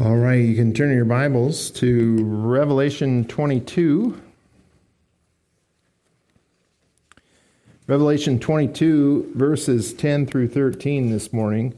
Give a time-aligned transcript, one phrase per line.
[0.00, 4.18] All right, you can turn your Bibles to Revelation 22.
[7.86, 11.74] Revelation 22, verses 10 through 13 this morning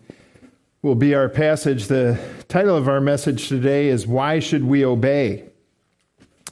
[0.80, 1.88] will be our passage.
[1.88, 2.16] The
[2.46, 5.46] title of our message today is Why Should We Obey?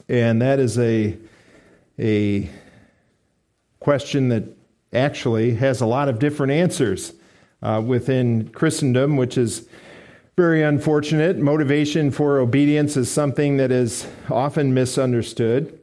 [0.09, 1.17] And that is a,
[1.97, 2.49] a
[3.79, 4.43] question that
[4.91, 7.13] actually has a lot of different answers
[7.61, 9.65] uh, within Christendom, which is
[10.35, 11.37] very unfortunate.
[11.37, 15.79] Motivation for obedience is something that is often misunderstood.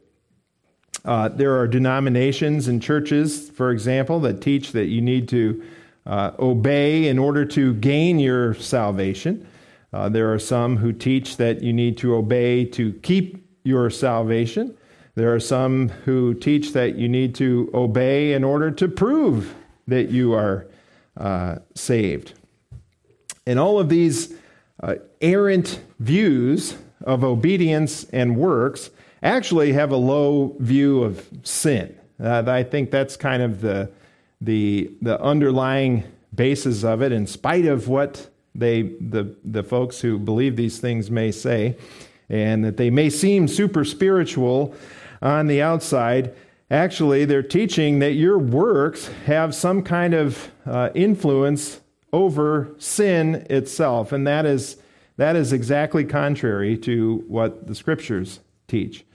[1.05, 5.63] Uh, there are denominations and churches, for example, that teach that you need to
[6.05, 9.47] uh, obey in order to gain your salvation.
[9.93, 14.75] Uh, there are some who teach that you need to obey to keep your salvation.
[15.15, 19.55] There are some who teach that you need to obey in order to prove
[19.87, 20.67] that you are
[21.15, 22.33] uh, saved.
[23.45, 24.33] And all of these
[24.81, 28.89] uh, errant views of obedience and works
[29.23, 31.95] actually have a low view of sin.
[32.19, 33.89] Uh, I think that's kind of the,
[34.39, 40.17] the, the underlying basis of it, in spite of what they, the, the folks who
[40.17, 41.77] believe these things may say,
[42.29, 44.73] and that they may seem super spiritual
[45.21, 46.33] on the outside.
[46.69, 51.80] Actually, they're teaching that your works have some kind of uh, influence
[52.13, 54.11] over sin itself.
[54.11, 54.77] And that is,
[55.17, 59.05] that is exactly contrary to what the scriptures teach.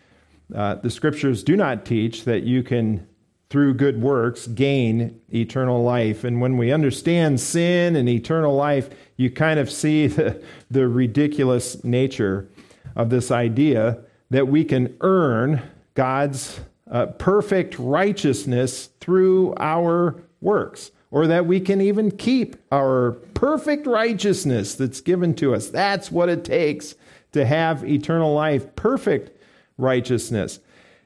[0.54, 3.06] Uh, the scriptures do not teach that you can,
[3.50, 6.24] through good works, gain eternal life.
[6.24, 11.82] And when we understand sin and eternal life, you kind of see the, the ridiculous
[11.84, 12.48] nature
[12.94, 13.98] of this idea
[14.30, 15.62] that we can earn
[15.94, 23.86] God's uh, perfect righteousness through our works or that we can even keep our perfect
[23.86, 25.70] righteousness that's given to us.
[25.70, 26.94] That's what it takes
[27.32, 29.30] to have eternal life, perfect
[29.78, 30.60] righteousness.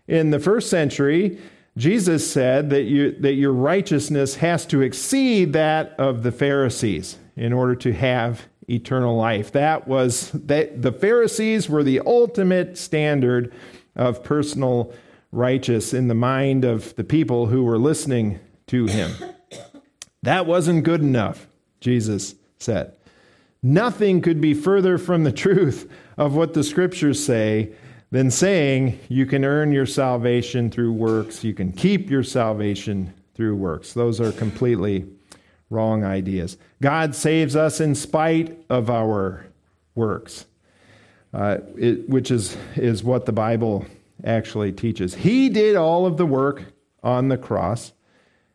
[0.08, 1.38] In the first century,
[1.76, 7.52] Jesus said that, you, that your righteousness has to exceed that of the Pharisees in
[7.52, 9.52] order to have eternal life.
[9.52, 13.54] That was that the Pharisees were the ultimate standard
[13.94, 14.92] of personal
[15.30, 19.12] righteous in the mind of the people who were listening to him.
[20.22, 21.46] That wasn't good enough,
[21.80, 22.94] Jesus said.
[23.62, 27.72] Nothing could be further from the truth of what the scriptures say
[28.10, 33.54] than saying you can earn your salvation through works, you can keep your salvation through
[33.54, 33.92] works.
[33.92, 35.06] Those are completely
[35.70, 36.56] wrong ideas.
[36.82, 39.46] God saves us in spite of our
[39.94, 40.46] works,
[41.32, 43.86] uh, it, which is, is what the Bible
[44.24, 45.14] actually teaches.
[45.14, 46.64] He did all of the work
[47.02, 47.92] on the cross.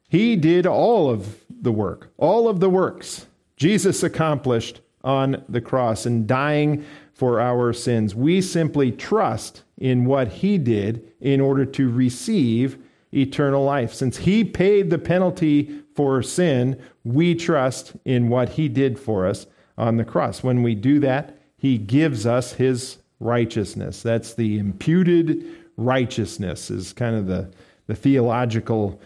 [0.09, 3.27] He did all of the work, all of the works
[3.57, 6.83] Jesus accomplished on the cross and dying
[7.13, 8.13] for our sins.
[8.13, 12.77] We simply trust in what he did in order to receive
[13.13, 13.93] eternal life.
[13.93, 19.47] Since he paid the penalty for sin, we trust in what he did for us
[19.77, 20.43] on the cross.
[20.43, 24.01] When we do that, he gives us his righteousness.
[24.01, 25.45] That's the imputed
[25.77, 27.49] righteousness, is kind of the,
[27.87, 28.99] the theological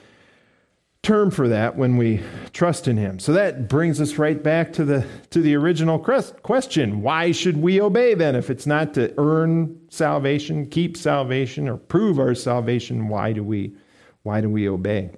[1.02, 2.22] term for that when we
[2.52, 3.20] trust in him.
[3.20, 7.82] So that brings us right back to the to the original question, why should we
[7.82, 13.34] obey then if it's not to earn salvation, keep salvation or prove our salvation, why
[13.34, 13.76] do we
[14.24, 15.12] why do we obey?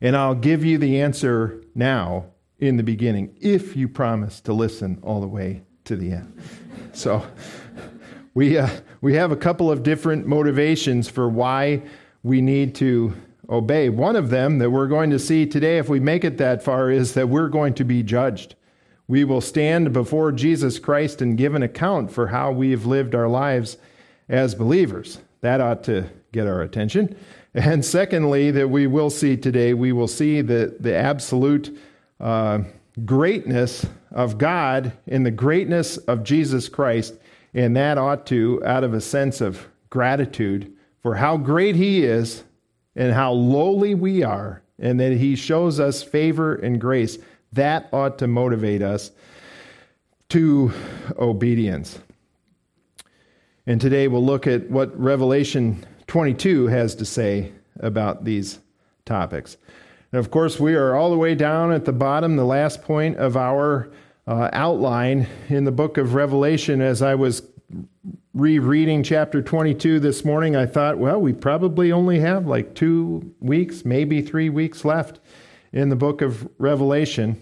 [0.00, 2.26] And I'll give you the answer now
[2.58, 6.40] in the beginning if you promise to listen all the way to the end.
[6.92, 7.26] So
[8.34, 8.68] we uh,
[9.00, 11.82] we have a couple of different motivations for why
[12.22, 13.12] we need to
[13.48, 13.88] obey.
[13.88, 16.90] One of them that we're going to see today, if we make it that far,
[16.90, 18.54] is that we're going to be judged.
[19.06, 23.14] We will stand before Jesus Christ and give an account for how we have lived
[23.14, 23.76] our lives
[24.28, 25.18] as believers.
[25.42, 27.16] That ought to get our attention.
[27.54, 31.76] And secondly, that we will see today, we will see the, the absolute
[32.18, 32.60] uh,
[33.04, 37.14] greatness of God and the greatness of Jesus Christ.
[37.52, 40.72] And that ought to, out of a sense of gratitude
[41.02, 42.42] for how great He is
[42.96, 47.18] and how lowly we are, and that He shows us favor and grace,
[47.52, 49.10] that ought to motivate us
[50.30, 50.72] to
[51.18, 51.98] obedience.
[53.66, 58.58] And today we'll look at what Revelation 22 has to say about these
[59.04, 59.56] topics.
[60.12, 63.16] And of course, we are all the way down at the bottom, the last point
[63.16, 63.90] of our
[64.26, 66.80] uh, outline in the book of Revelation.
[66.80, 67.42] As I was
[68.34, 73.84] rereading chapter 22 this morning, I thought, well, we probably only have like two weeks,
[73.84, 75.20] maybe three weeks left
[75.72, 77.40] in the book of Revelation.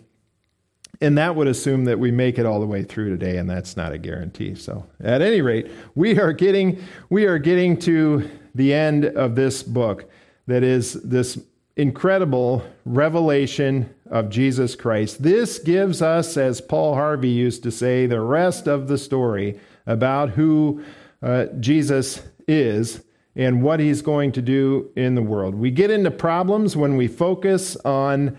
[1.01, 3.77] and that would assume that we make it all the way through today, and that's
[3.77, 4.55] not a guarantee.
[4.55, 9.63] So, at any rate, we are getting we are getting to the end of this
[9.63, 10.11] book
[10.47, 11.39] that is this
[11.77, 15.23] incredible revelation of Jesus Christ.
[15.23, 20.31] This gives us, as Paul Harvey used to say, the rest of the story about
[20.31, 20.83] who
[21.23, 23.03] uh, Jesus is
[23.35, 25.55] and what he's going to do in the world.
[25.55, 28.37] We get into problems when we focus on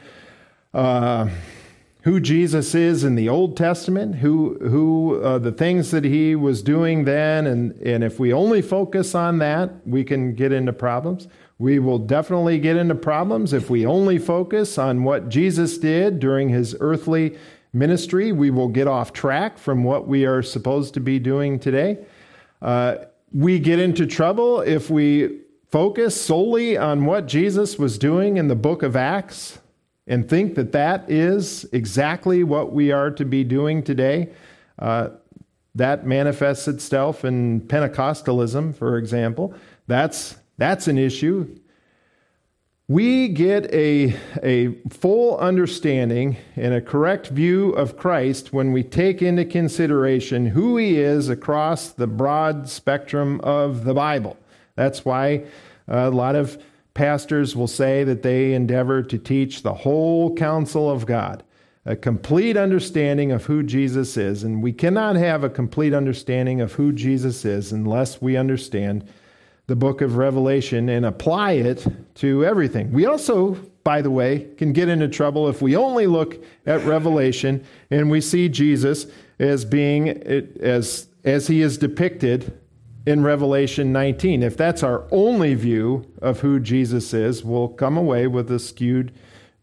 [0.74, 1.30] uh,
[2.04, 6.62] who Jesus is in the Old Testament, who who uh, the things that he was
[6.62, 11.28] doing then, and and if we only focus on that, we can get into problems.
[11.60, 16.50] We will definitely get into problems if we only focus on what Jesus did during
[16.50, 17.38] his earthly
[17.74, 18.32] ministry.
[18.32, 21.98] We will get off track from what we are supposed to be doing today.
[22.62, 22.98] Uh,
[23.34, 25.40] we get into trouble if we
[25.70, 29.58] focus solely on what Jesus was doing in the book of Acts
[30.06, 34.30] and think that that is exactly what we are to be doing today.
[34.78, 35.10] Uh,
[35.76, 39.56] that manifests itself in Pentecostalism, for example.
[39.88, 41.58] That's, that's an issue.
[42.94, 49.24] We get a, a full understanding and a correct view of Christ when we take
[49.24, 54.38] into consideration who he is across the broad spectrum of the Bible.
[54.76, 55.46] That's why
[55.88, 56.62] a lot of
[56.94, 61.42] pastors will say that they endeavor to teach the whole counsel of God,
[61.88, 64.44] a complete understanding of who Jesus is.
[64.44, 69.04] And we cannot have a complete understanding of who Jesus is unless we understand
[69.68, 72.92] the book of Revelation and apply it to everything.
[72.92, 77.64] We also, by the way, can get into trouble if we only look at Revelation
[77.90, 79.08] and we see Jesus
[79.40, 82.58] as being as as he is depicted
[83.06, 84.44] in Revelation 19.
[84.44, 89.14] If that's our only view of who Jesus is, we'll come away with a skewed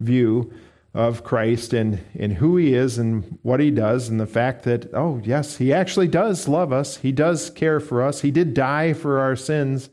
[0.01, 0.53] view
[0.93, 4.93] of Christ and, and who he is and what he does, and the fact that,
[4.93, 6.97] oh, yes, he actually does love us.
[6.97, 8.23] He does care for us.
[8.23, 9.89] He did die for our sins,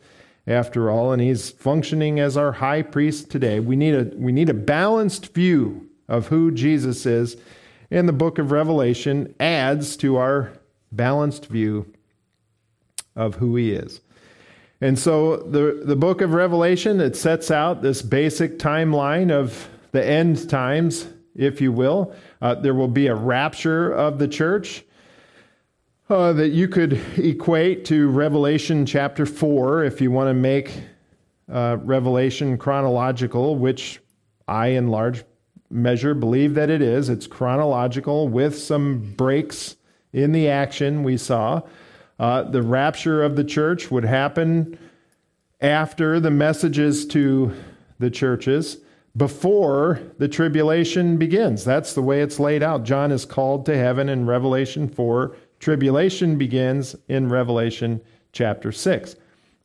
[0.47, 3.59] after all, and he's functioning as our high priest today.
[3.59, 7.37] We need a, we need a balanced view of who Jesus is,
[7.91, 10.53] and the book of Revelation adds to our
[10.91, 11.93] balanced view
[13.15, 13.99] of who he is.
[14.79, 20.05] And so the, the book of Revelation, it sets out this basic timeline of the
[20.05, 22.13] end times, if you will.
[22.41, 24.83] Uh, there will be a rapture of the church
[26.09, 30.71] uh, that you could equate to Revelation chapter 4 if you want to make
[31.51, 33.99] uh, Revelation chronological, which
[34.47, 35.23] I, in large
[35.69, 37.09] measure, believe that it is.
[37.09, 39.75] It's chronological with some breaks
[40.13, 41.61] in the action we saw.
[42.19, 44.79] Uh, the rapture of the church would happen
[45.61, 47.53] after the messages to
[47.99, 48.77] the churches
[49.17, 51.65] before the tribulation begins.
[51.65, 52.83] That's the way it's laid out.
[52.83, 55.35] John is called to heaven in Revelation 4.
[55.59, 57.99] Tribulation begins in Revelation
[58.31, 59.15] chapter 6.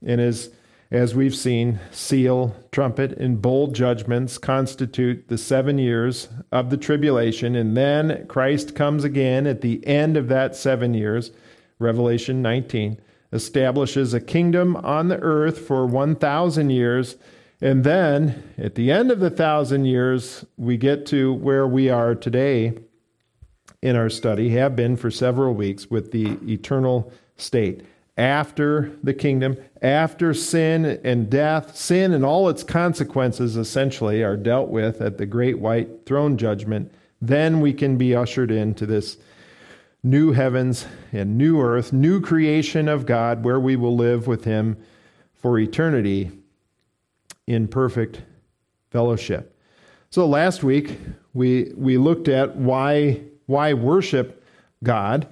[0.07, 0.51] And as,
[0.91, 7.55] as we've seen, seal, trumpet, and bowl judgments constitute the seven years of the tribulation.
[7.55, 11.31] And then Christ comes again at the end of that seven years,
[11.79, 12.99] Revelation 19,
[13.33, 17.17] establishes a kingdom on the earth for 1,000 years
[17.63, 22.17] and then at the end of the thousand years, we get to where we are
[22.17, 22.75] today
[23.81, 27.83] in our study, have been for several weeks, with the eternal state.
[28.17, 34.69] After the kingdom, after sin and death, sin and all its consequences essentially are dealt
[34.69, 39.19] with at the great white throne judgment, then we can be ushered into this
[40.03, 44.77] new heavens and new earth, new creation of God, where we will live with Him
[45.33, 46.33] for eternity
[47.47, 48.23] in perfect
[48.91, 49.57] fellowship.
[50.11, 50.99] So last week
[51.33, 54.45] we we looked at why why worship
[54.85, 55.27] God.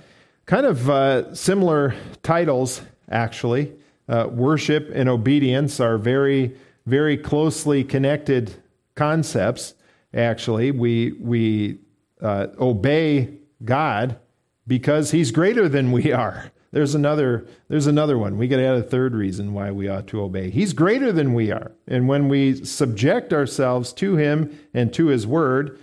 [0.46, 3.72] Kind of uh, similar titles actually.
[4.08, 8.54] Uh, worship and obedience are very very closely connected
[8.94, 9.74] concepts.
[10.12, 11.78] Actually, we we
[12.20, 14.18] uh, obey God
[14.66, 16.50] because He's greater than we are.
[16.72, 18.38] There's another, there's another one.
[18.38, 20.50] We got to add a third reason why we ought to obey.
[20.50, 21.72] He's greater than we are.
[21.88, 25.78] And when we subject ourselves to him and to his word,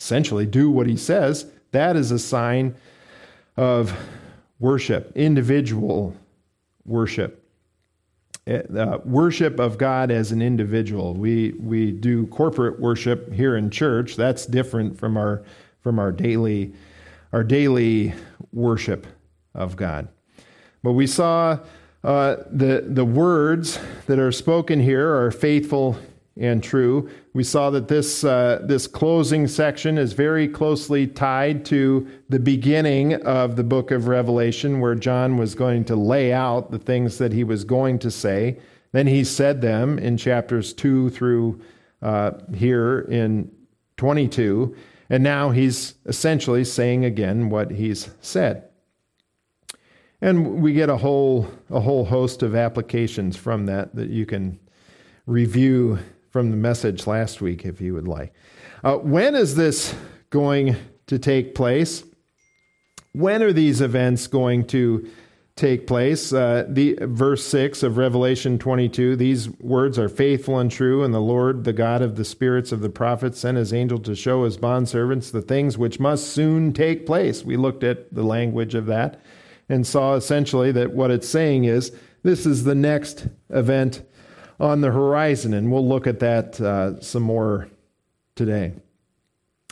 [0.00, 2.74] essentially do what he says, that is a sign
[3.56, 3.94] of
[4.58, 6.16] worship, individual
[6.86, 7.38] worship.
[8.46, 11.14] Eh, uh, worship of God as an individual.
[11.14, 14.16] We we do corporate worship here in church.
[14.16, 15.44] That's different from our
[15.80, 16.72] from our daily
[17.32, 18.14] our daily
[18.52, 19.06] worship
[19.54, 20.08] of God.
[20.82, 21.58] But we saw
[22.04, 25.96] uh, the, the words that are spoken here are faithful
[26.36, 27.10] and true.
[27.34, 33.14] We saw that this, uh, this closing section is very closely tied to the beginning
[33.22, 37.32] of the book of Revelation, where John was going to lay out the things that
[37.32, 38.58] he was going to say.
[38.92, 41.60] Then he said them in chapters 2 through
[42.00, 43.50] uh, here in
[43.98, 44.74] 22.
[45.10, 48.68] And now he's essentially saying again what he's said.
[50.22, 54.60] And we get a whole, a whole host of applications from that that you can
[55.26, 55.98] review
[56.30, 58.32] from the message last week if you would like.
[58.84, 59.96] Uh, when is this
[60.30, 60.76] going
[61.08, 62.04] to take place?
[63.10, 65.10] When are these events going to
[65.56, 66.32] take place?
[66.32, 71.20] Uh, the verse 6 of Revelation 22 these words are faithful and true, and the
[71.20, 74.56] Lord, the God of the spirits of the prophets, sent his angel to show his
[74.56, 77.44] bondservants the things which must soon take place.
[77.44, 79.20] We looked at the language of that
[79.72, 84.02] and saw essentially that what it's saying is this is the next event
[84.60, 87.68] on the horizon, and we'll look at that uh, some more
[88.34, 88.74] today.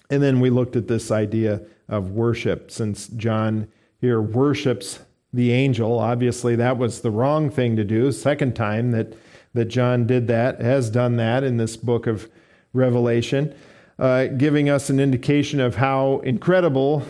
[0.09, 3.69] And then we looked at this idea of worship, since John
[4.01, 5.01] here worships
[5.35, 5.99] the angel.
[5.99, 8.11] Obviously, that was the wrong thing to do.
[8.11, 9.13] Second time that,
[9.53, 12.27] that John did that, has done that in this book of
[12.73, 13.55] Revelation,
[13.99, 17.05] uh, giving us an indication of how incredible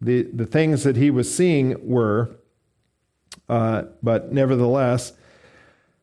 [0.00, 2.36] the, the things that he was seeing were.
[3.48, 5.12] Uh, but nevertheless,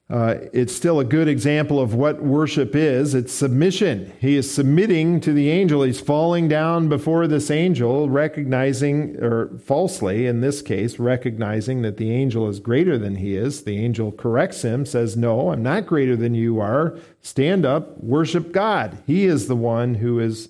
[0.10, 3.16] uh, it's still a good example of what worship is.
[3.16, 4.14] It's submission.
[4.20, 5.82] He is submitting to the angel.
[5.82, 12.12] He's falling down before this angel, recognizing, or falsely in this case, recognizing that the
[12.12, 13.64] angel is greater than he is.
[13.64, 16.98] The angel corrects him, says, No, I'm not greater than you are.
[17.22, 19.02] Stand up, worship God.
[19.08, 20.50] He is the one who is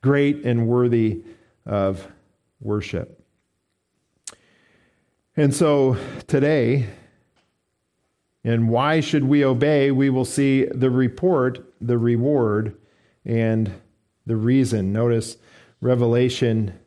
[0.00, 1.22] great and worthy
[1.66, 2.06] of
[2.60, 3.22] worship.
[5.36, 5.96] And so
[6.26, 6.86] today,
[8.44, 9.90] and why should we obey?
[9.90, 12.76] We will see the report, the reward,
[13.24, 13.72] and
[14.24, 14.92] the reason.
[14.92, 15.36] Notice
[15.80, 16.78] Revelation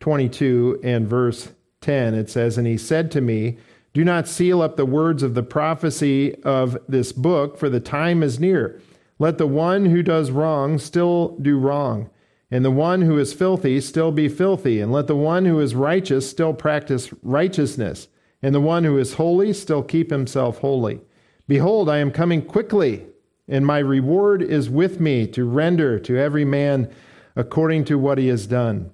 [0.00, 2.14] 22 and verse 10.
[2.14, 3.58] It says, And he said to me,
[3.92, 8.22] Do not seal up the words of the prophecy of this book, for the time
[8.22, 8.80] is near.
[9.18, 12.10] Let the one who does wrong still do wrong,
[12.54, 15.74] and the one who is filthy still be filthy, and let the one who is
[15.74, 18.06] righteous still practice righteousness
[18.42, 21.00] and the one who is holy still keep himself holy.
[21.48, 23.06] Behold, I am coming quickly,
[23.48, 26.88] and my reward is with me to render to every man
[27.34, 28.92] according to what he has done.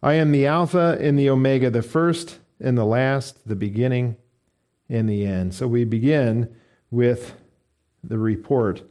[0.00, 4.18] I am the Alpha and the Omega, the first and the last, the beginning
[4.88, 5.52] and the end.
[5.52, 6.54] So we begin
[6.92, 7.34] with
[8.04, 8.82] the report.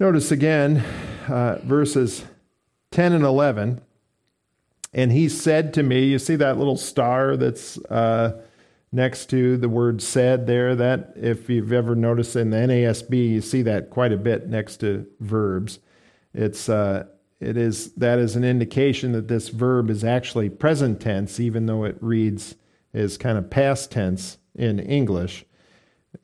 [0.00, 0.82] Notice again
[1.28, 2.24] uh, verses
[2.90, 3.80] 10 and 11.
[4.92, 8.42] And he said to me, you see that little star that's uh,
[8.92, 10.74] next to the word said there.
[10.74, 14.78] That, if you've ever noticed in the NASB, you see that quite a bit next
[14.78, 15.80] to verbs.
[16.32, 17.06] It's, uh,
[17.40, 21.84] it is, that is an indication that this verb is actually present tense, even though
[21.84, 22.54] it reads
[22.94, 25.44] as kind of past tense in English.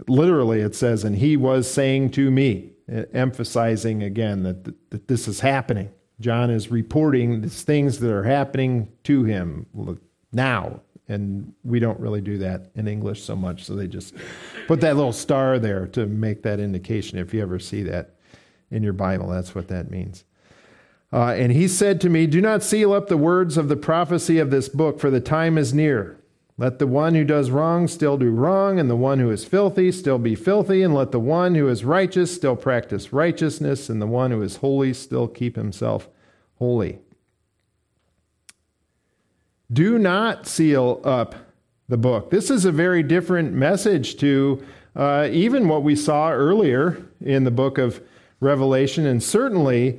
[0.09, 2.73] Literally, it says, and he was saying to me,
[3.12, 5.90] emphasizing again that, that this is happening.
[6.21, 9.66] John is reporting these things that are happening to him
[10.33, 13.64] now, and we don't really do that in English so much.
[13.64, 14.14] So they just
[14.66, 17.19] put that little star there to make that indication.
[17.19, 18.14] If you ever see that
[18.71, 20.25] in your Bible, that's what that means.
[21.12, 24.38] Uh, and he said to me, Do not seal up the words of the prophecy
[24.38, 26.19] of this book, for the time is near.
[26.59, 29.90] Let the one who does wrong still do wrong, and the one who is filthy
[29.90, 34.06] still be filthy, and let the one who is righteous still practice righteousness, and the
[34.06, 36.09] one who is holy still keep himself
[36.56, 36.99] holy.
[39.73, 41.35] Do not seal up
[41.88, 42.30] the book.
[42.30, 44.62] This is a very different message to
[44.94, 48.02] uh, even what we saw earlier in the book of
[48.40, 49.99] Revelation, and certainly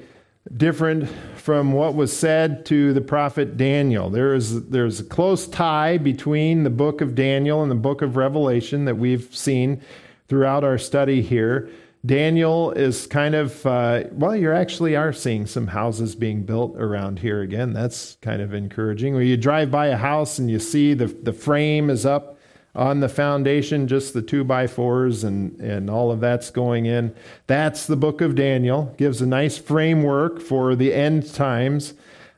[0.56, 4.10] different from what was said to the prophet Daniel.
[4.10, 8.18] There is there's a close tie between the book of Daniel and the book of
[8.18, 9.82] Revelation that we've seen
[10.28, 11.70] throughout our study here.
[12.06, 17.20] Daniel is kind of, uh, well, you actually are seeing some houses being built around
[17.20, 17.72] here again.
[17.72, 19.14] That's kind of encouraging.
[19.14, 22.38] Where you drive by a house and you see the, the frame is up
[22.76, 27.16] on the foundation, just the two by fours and, and all of that's going in.
[27.46, 28.94] That's the book of Daniel.
[28.98, 31.94] Gives a nice framework for the end times.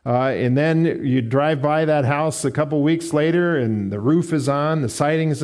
[0.06, 4.34] Uh, and then you drive by that house a couple weeks later, and the roof
[4.34, 5.42] is on, the siding is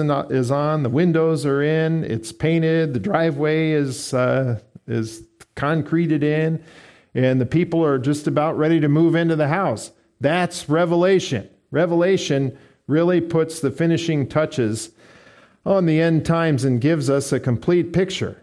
[0.52, 6.64] on, the windows are in, it's painted, the driveway is uh, is concreted in,
[7.16, 9.92] and the people are just about ready to move into the house.
[10.20, 11.50] That's Revelation.
[11.72, 12.56] Revelation
[12.88, 14.92] really puts the finishing touches
[15.66, 18.38] on the end times and gives us a complete picture.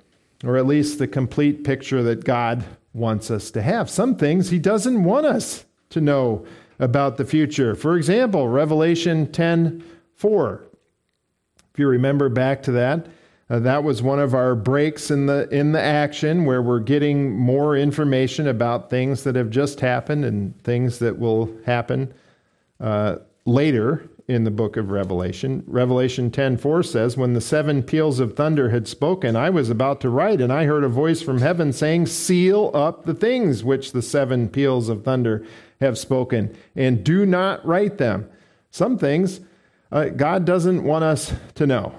[0.45, 3.91] or at least the complete picture that God wants us to have.
[3.91, 6.47] Some things He doesn't want us to know
[6.79, 7.75] about the future.
[7.75, 9.83] For example, Revelation 10
[10.15, 10.65] 4.
[11.73, 13.07] If you remember back to that,
[13.51, 17.37] uh, that was one of our breaks in the in the action where we're getting
[17.37, 22.13] more information about things that have just happened and things that will happen
[22.79, 23.17] uh,
[23.47, 25.65] later in the book of Revelation.
[25.67, 30.11] Revelation 10:4 says, "When the seven peals of thunder had spoken, I was about to
[30.11, 34.03] write, and I heard a voice from heaven saying, "Seal up the things which the
[34.03, 35.43] seven peals of thunder
[35.81, 38.27] have spoken, and do not write them."
[38.71, 39.41] Some things
[39.91, 41.95] uh, God doesn't want us to know.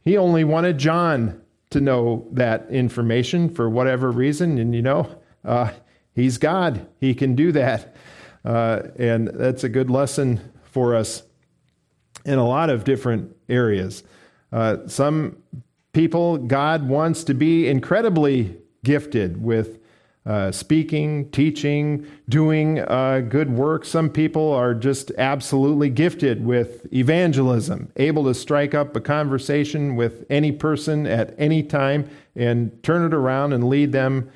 [0.00, 1.38] He only wanted John
[1.68, 4.56] to know that information for whatever reason.
[4.56, 5.08] And you know,
[5.44, 5.72] uh,
[6.14, 7.94] he's God, he can do that.
[8.42, 11.22] Uh, and that's a good lesson for us
[12.24, 14.02] in a lot of different areas.
[14.52, 15.36] Uh, some
[15.92, 19.78] people, God wants to be incredibly gifted with
[20.26, 23.84] uh, speaking, teaching, doing uh, good work.
[23.84, 30.24] Some people are just absolutely gifted with evangelism, able to strike up a conversation with
[30.30, 34.30] any person at any time and turn it around and lead them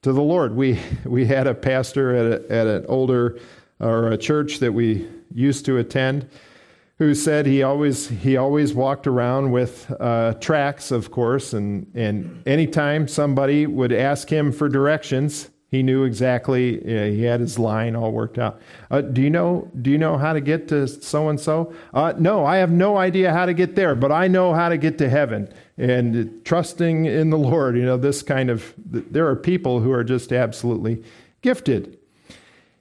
[0.00, 0.56] to the Lord.
[0.56, 3.38] We, we had a pastor at, a, at an older
[3.78, 6.30] or a church that we used to attend
[6.98, 12.42] who said he always he always walked around with uh, tracts, of course, and and
[12.46, 16.80] anytime somebody would ask him for directions, he knew exactly.
[16.80, 18.60] he had his line all worked out.
[18.90, 19.70] Uh, do you know?
[19.82, 21.74] Do you know how to get to so and so?
[22.18, 24.96] No, I have no idea how to get there, but I know how to get
[24.98, 25.52] to heaven.
[25.76, 28.72] And trusting in the Lord, you know, this kind of.
[28.86, 31.04] There are people who are just absolutely
[31.42, 31.98] gifted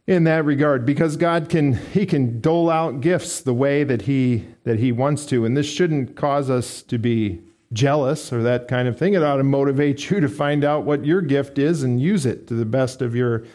[0.07, 4.45] in that regard because God can he can dole out gifts the way that he
[4.63, 5.45] that he wants to.
[5.45, 7.41] And this shouldn't cause us to be
[7.73, 9.15] jealous or that kind of thing.
[9.15, 12.47] It ought to motivate you to find out what your gift is and use it
[12.47, 13.45] to the best of your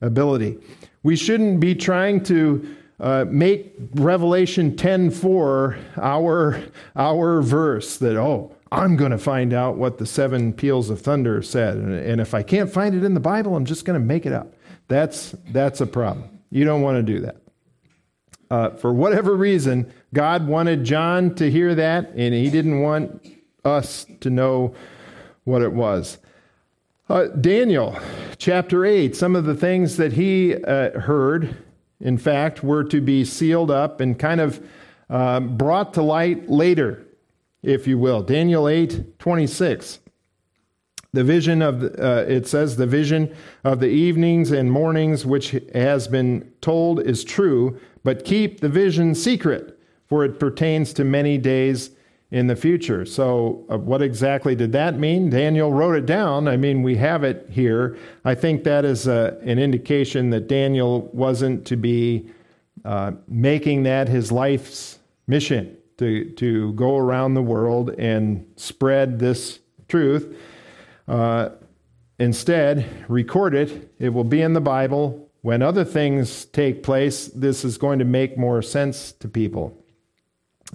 [0.00, 0.58] ability.
[1.02, 6.62] We shouldn't be trying to uh, make revelation 10:4 our
[6.94, 11.40] our verse that oh I'm going to find out what the seven peals of thunder
[11.40, 11.76] said.
[11.76, 14.26] And, and if I can't find it in the Bible I'm just going to make
[14.26, 14.54] it up
[14.88, 16.40] that's, that's a problem.
[16.50, 17.36] You don't want to do that.
[18.50, 23.26] Uh, for whatever reason, God wanted John to hear that, and he didn't want
[23.64, 24.74] us to know
[25.44, 26.18] what it was.
[27.10, 27.98] Uh, Daniel,
[28.38, 31.56] chapter 8, some of the things that he uh, heard,
[32.00, 34.66] in fact, were to be sealed up and kind of
[35.10, 37.06] uh, brought to light later,
[37.62, 38.22] if you will.
[38.22, 40.00] Daniel 8, 26.
[41.12, 46.06] The vision of, uh, it says, the vision of the evenings and mornings which has
[46.06, 51.90] been told is true, but keep the vision secret, for it pertains to many days
[52.30, 53.06] in the future.
[53.06, 55.30] So, uh, what exactly did that mean?
[55.30, 56.46] Daniel wrote it down.
[56.46, 57.96] I mean, we have it here.
[58.24, 62.28] I think that is uh, an indication that Daniel wasn't to be
[62.84, 69.60] uh, making that his life's mission to, to go around the world and spread this
[69.88, 70.36] truth.
[71.08, 71.50] Uh,
[72.18, 73.92] instead, record it.
[73.98, 75.28] It will be in the Bible.
[75.40, 79.82] When other things take place, this is going to make more sense to people.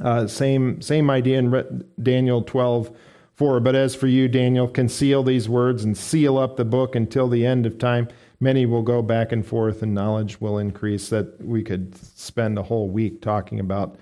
[0.01, 2.95] Uh, same, same idea in Daniel 12,
[3.35, 3.59] 4.
[3.59, 7.45] But as for you, Daniel, conceal these words and seal up the book until the
[7.45, 8.07] end of time.
[8.39, 11.09] Many will go back and forth, and knowledge will increase.
[11.09, 13.97] That we could spend a whole week talking about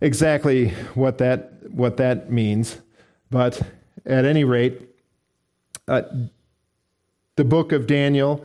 [0.00, 2.78] exactly what that what that means.
[3.30, 3.60] But
[4.06, 4.87] at any rate,
[5.88, 6.02] uh,
[7.36, 8.44] the book of Daniel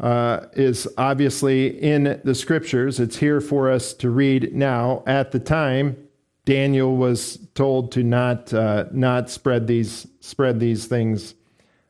[0.00, 3.00] uh, is obviously in the scriptures.
[3.00, 5.02] It's here for us to read now.
[5.06, 5.96] At the time,
[6.44, 11.34] Daniel was told to not uh, not spread these spread these things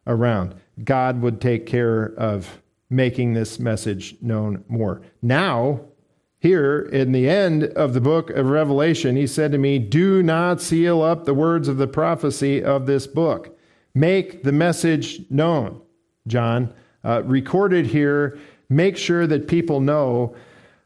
[0.06, 0.54] around.
[0.82, 5.02] God would take care of making this message known more.
[5.22, 5.80] Now,
[6.38, 10.60] here in the end of the book of Revelation, he said to me, "Do not
[10.60, 13.53] seal up the words of the prophecy of this book."
[13.94, 15.80] Make the message known,
[16.26, 16.74] John.
[17.04, 20.34] Uh, recorded here, make sure that people know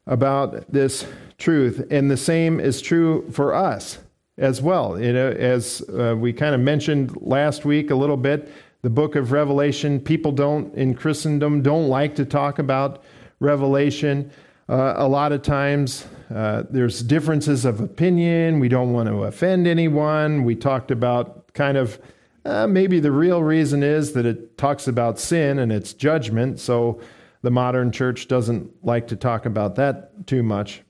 [0.07, 1.07] about this
[1.39, 1.87] truth.
[1.91, 3.99] And the same is true for us
[4.37, 5.01] as well.
[5.01, 9.17] You know, as uh, we kind of mentioned last week a little bit, the book
[9.17, 13.03] of Revelation, people don't, in Christendom, don't like to talk about
[13.41, 14.31] Revelation.
[14.69, 18.61] Uh, a lot of times uh, there's differences of opinion.
[18.61, 20.45] We don't want to offend anyone.
[20.45, 21.99] We talked about kind of
[22.49, 27.01] uh, maybe the real reason is that it talks about sin and its judgment, so
[27.43, 30.83] the modern church doesn't like to talk about that too much.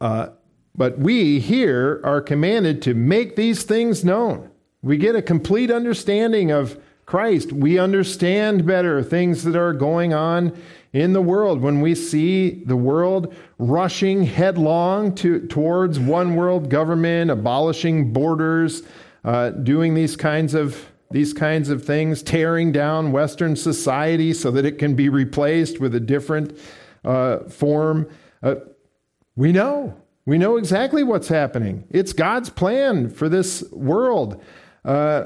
[0.00, 0.28] Uh,
[0.74, 4.50] but we here are commanded to make these things known.
[4.80, 10.56] We get a complete understanding of Christ, we understand better things that are going on
[10.92, 11.60] in the world.
[11.62, 18.82] When we see the world rushing headlong to, towards one world government, abolishing borders,
[19.28, 24.64] uh, doing these kinds of these kinds of things, tearing down Western society so that
[24.64, 26.58] it can be replaced with a different
[27.04, 28.08] uh, form.
[28.42, 28.54] Uh,
[29.36, 29.94] we know.
[30.24, 31.84] We know exactly what's happening.
[31.90, 34.42] It's God's plan for this world,
[34.86, 35.24] uh,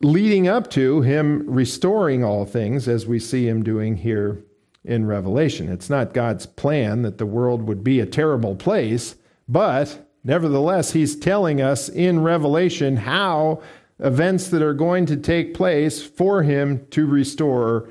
[0.00, 4.42] leading up to Him restoring all things as we see Him doing here
[4.82, 5.68] in Revelation.
[5.70, 11.16] It's not God's plan that the world would be a terrible place, but nevertheless, He's
[11.16, 13.62] telling us in Revelation how
[13.98, 17.88] events that are going to take place for Him to restore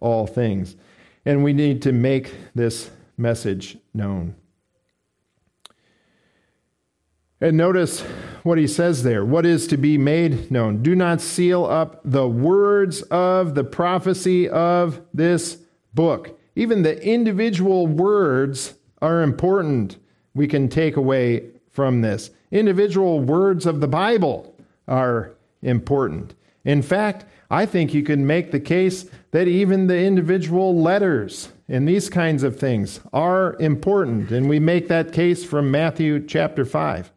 [0.00, 0.76] all things.
[1.24, 4.34] And we need to make this message known.
[7.40, 8.02] And notice
[8.44, 9.24] what he says there.
[9.24, 10.80] What is to be made known?
[10.80, 15.58] Do not seal up the words of the prophecy of this
[15.92, 16.38] book.
[16.54, 19.96] Even the individual words are important,
[20.34, 22.30] we can take away from this.
[22.50, 24.54] Individual words of the Bible
[24.86, 25.32] are
[25.62, 26.34] important.
[26.64, 31.88] In fact, I think you can make the case that even the individual letters and
[31.88, 34.30] these kinds of things are important.
[34.30, 37.10] And we make that case from Matthew chapter 5.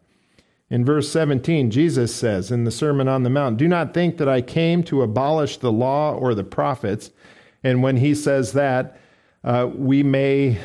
[0.69, 4.27] In verse 17, Jesus says in the Sermon on the Mount, Do not think that
[4.27, 7.11] I came to abolish the law or the prophets.
[7.63, 8.99] And when he says that,
[9.43, 10.57] uh, we may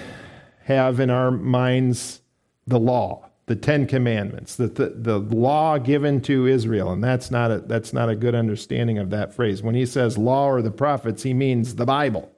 [0.64, 2.22] have in our minds
[2.66, 6.92] the law, the Ten Commandments, the, the, the law given to Israel.
[6.92, 9.60] And that's not, a, that's not a good understanding of that phrase.
[9.60, 12.30] When he says law or the prophets, he means the Bible,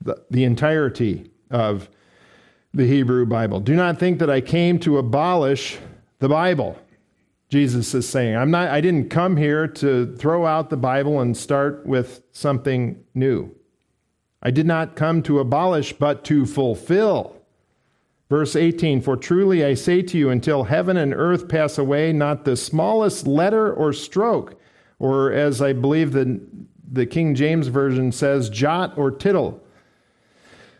[0.00, 1.90] the, the entirety of
[2.72, 3.60] the Hebrew Bible.
[3.60, 5.76] Do not think that I came to abolish
[6.20, 6.78] the Bible.
[7.50, 11.36] Jesus is saying, I'm not I didn't come here to throw out the Bible and
[11.36, 13.54] start with something new.
[14.42, 17.35] I did not come to abolish but to fulfill.
[18.28, 22.44] Verse 18, for truly I say to you until heaven and earth pass away not
[22.44, 24.60] the smallest letter or stroke
[24.98, 26.40] or as I believe the
[26.90, 29.60] the King James version says jot or tittle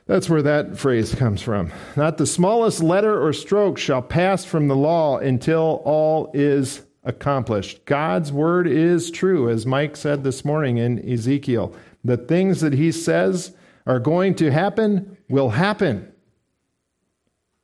[0.07, 1.73] that's where that phrase comes from.
[1.97, 7.85] Not the smallest letter or stroke shall pass from the law until all is accomplished.
[7.87, 11.75] God's word is true, as Mike said this morning in Ezekiel.
[12.05, 13.53] The things that he says
[13.85, 16.13] are going to happen will happen.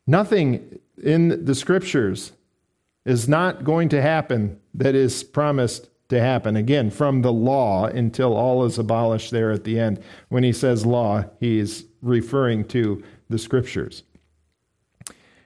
[0.07, 2.33] Nothing in the scriptures
[3.05, 6.57] is not going to happen that is promised to happen.
[6.57, 10.01] Again, from the law until all is abolished there at the end.
[10.29, 14.03] When he says law, he's referring to the scriptures.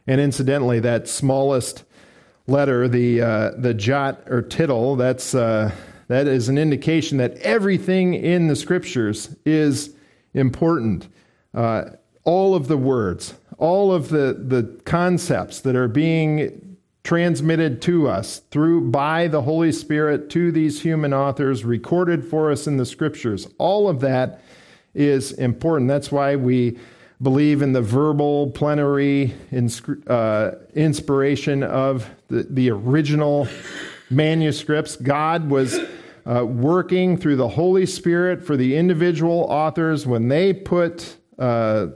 [0.07, 1.85] And incidentally, that smallest
[2.47, 5.71] letter, the, uh, the jot or tittle, that's, uh,
[6.09, 9.95] that is an indication that everything in the scriptures is
[10.35, 11.09] important.
[11.55, 11.91] Uh,
[12.27, 18.41] all of the words, all of the, the concepts that are being transmitted to us
[18.51, 23.49] through by the Holy Spirit to these human authors, recorded for us in the scriptures,
[23.59, 24.43] all of that
[24.93, 25.89] is important.
[25.89, 26.79] That's why we
[27.23, 29.33] believe in the verbal plenary
[30.09, 33.47] uh, inspiration of the, the original
[34.11, 34.97] manuscripts.
[34.97, 35.79] God was
[36.27, 41.87] uh, working through the Holy Spirit for the individual authors when they put uh,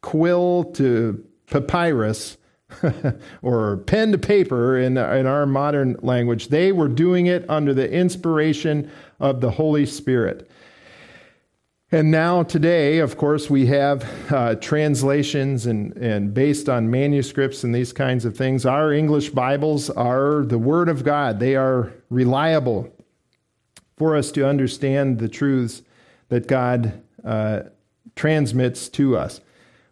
[0.00, 2.36] quill to papyrus.
[3.40, 7.90] or pen to paper in, in our modern language, they were doing it under the
[7.90, 10.50] inspiration of the Holy Spirit.
[11.90, 17.74] And now, today, of course, we have uh, translations and, and based on manuscripts and
[17.74, 18.66] these kinds of things.
[18.66, 22.92] Our English Bibles are the Word of God, they are reliable
[23.96, 25.80] for us to understand the truths
[26.28, 27.60] that God uh,
[28.14, 29.40] transmits to us.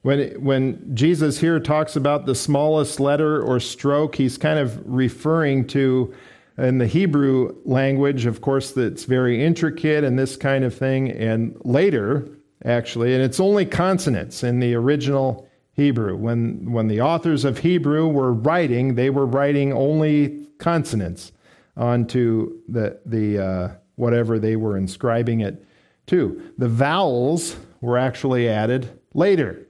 [0.07, 5.67] When, when Jesus here talks about the smallest letter or stroke, he's kind of referring
[5.67, 6.15] to
[6.57, 11.11] in the Hebrew language, of course, that's very intricate and this kind of thing.
[11.11, 12.29] And later,
[12.65, 16.15] actually, and it's only consonants in the original Hebrew.
[16.15, 21.33] When, when the authors of Hebrew were writing, they were writing only consonants
[21.77, 25.67] onto the, the uh, whatever they were inscribing it
[26.07, 26.53] to.
[26.59, 29.66] The vowels were actually added later.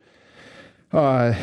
[0.92, 1.34] Uh,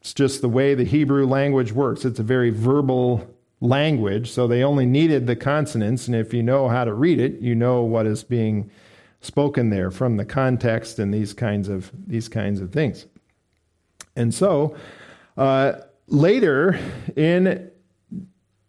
[0.00, 2.04] it's just the way the Hebrew language works.
[2.04, 3.28] It's a very verbal
[3.60, 6.06] language, so they only needed the consonants.
[6.06, 8.70] And if you know how to read it, you know what is being
[9.20, 13.06] spoken there from the context and these kinds of these kinds of things.
[14.16, 14.74] And so
[15.36, 15.72] uh,
[16.06, 16.78] later
[17.16, 17.70] in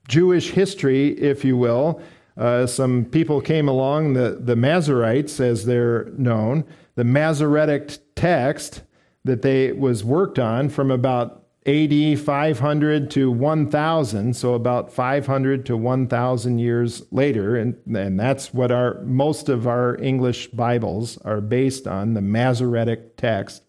[0.07, 2.01] Jewish history, if you will,
[2.37, 8.81] uh, some people came along, the, the Masoretes, as they're known, the Masoretic text
[9.23, 15.77] that they was worked on from about AD 500 to 1000, so about 500 to
[15.77, 21.87] 1000 years later, and, and that's what our most of our English Bibles are based
[21.87, 23.61] on, the Masoretic text.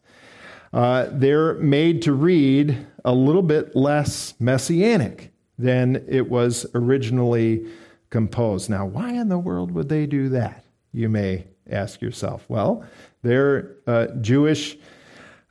[0.73, 7.67] Uh, they're made to read a little bit less messianic than it was originally
[8.09, 8.71] composed.
[8.71, 10.65] Now, why in the world would they do that?
[10.93, 12.47] You may ask yourself.
[12.49, 12.85] Well,
[13.21, 14.79] they're uh, Jewish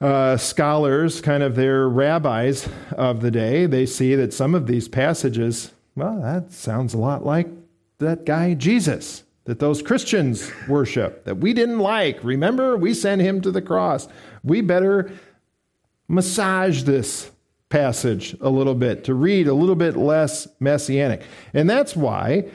[0.02, 4.88] uh, scholars, kind of their rabbis of the day, they see that some of these
[4.88, 7.48] passages, well, that sounds a lot like
[8.00, 12.24] that guy Jesus that those Christians worship, that we didn't like.
[12.24, 14.08] Remember, we sent him to the cross.
[14.44, 15.12] We better
[16.08, 17.32] massage this
[17.70, 21.24] passage a little bit to read a little bit less messianic.
[21.54, 22.50] And that's why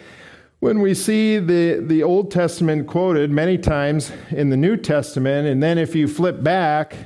[0.61, 5.63] when we see the, the Old Testament quoted many times in the New Testament, and
[5.63, 6.97] then if you flip back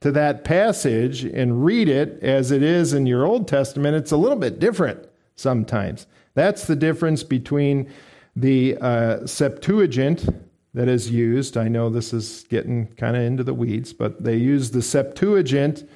[0.00, 4.16] to that passage and read it as it is in your Old Testament, it's a
[4.16, 6.06] little bit different sometimes.
[6.34, 7.90] That's the difference between
[8.36, 10.28] the uh, Septuagint
[10.74, 11.56] that is used.
[11.56, 15.88] I know this is getting kind of into the weeds, but they use the Septuagint,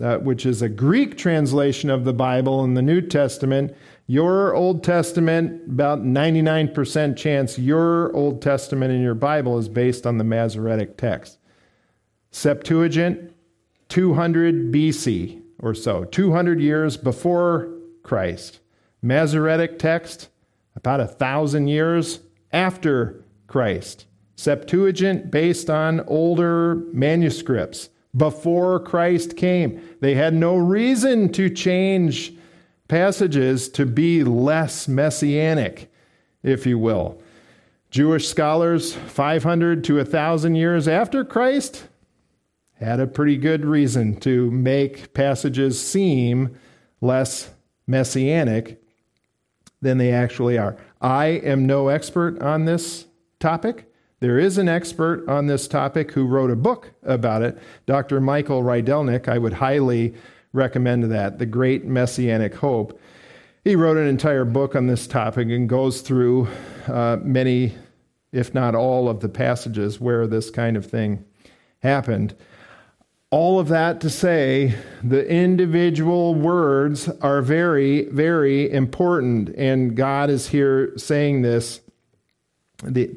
[0.00, 3.74] uh, which is a Greek translation of the Bible in the New Testament.
[4.06, 10.18] Your Old Testament, about 99% chance your Old Testament in your Bible is based on
[10.18, 11.38] the Masoretic text.
[12.30, 13.27] Septuagint,
[13.88, 17.70] 200 BC or so, 200 years before
[18.02, 18.60] Christ.
[19.02, 20.28] Masoretic text,
[20.76, 22.20] about a thousand years
[22.52, 24.06] after Christ.
[24.36, 29.80] Septuagint, based on older manuscripts before Christ came.
[30.00, 32.32] They had no reason to change
[32.88, 35.90] passages to be less messianic,
[36.42, 37.20] if you will.
[37.90, 41.84] Jewish scholars, 500 to 1,000 years after Christ,
[42.80, 46.56] had a pretty good reason to make passages seem
[47.00, 47.50] less
[47.86, 48.80] messianic
[49.80, 50.76] than they actually are.
[51.00, 53.06] I am no expert on this
[53.40, 53.92] topic.
[54.20, 58.20] There is an expert on this topic who wrote a book about it, Dr.
[58.20, 59.28] Michael Rydelnik.
[59.28, 60.14] I would highly
[60.52, 63.00] recommend that, The Great Messianic Hope.
[63.64, 66.48] He wrote an entire book on this topic and goes through
[66.86, 67.74] uh, many,
[68.32, 71.24] if not all, of the passages where this kind of thing
[71.80, 72.34] happened.
[73.30, 79.50] All of that to say, the individual words are very, very important.
[79.50, 81.80] And God is here saying this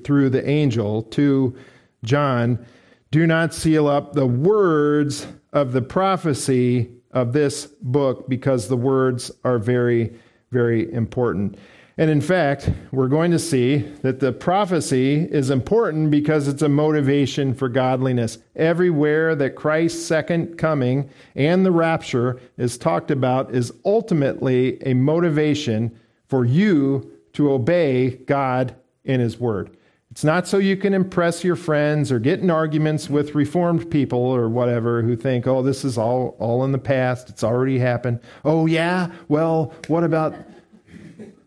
[0.04, 1.56] through the angel to
[2.04, 2.66] John
[3.12, 9.32] do not seal up the words of the prophecy of this book because the words
[9.44, 10.18] are very,
[10.52, 11.58] very important.
[11.98, 16.70] And in fact, we're going to see that the prophecy is important because it's a
[16.70, 18.38] motivation for godliness.
[18.56, 26.00] Everywhere that Christ's second coming and the rapture is talked about is ultimately a motivation
[26.28, 29.76] for you to obey God in His Word.
[30.12, 34.20] It's not so you can impress your friends or get in arguments with reformed people
[34.20, 37.30] or whatever who think, oh, this is all, all in the past.
[37.30, 38.20] It's already happened.
[38.44, 39.10] Oh, yeah?
[39.30, 40.36] Well, what about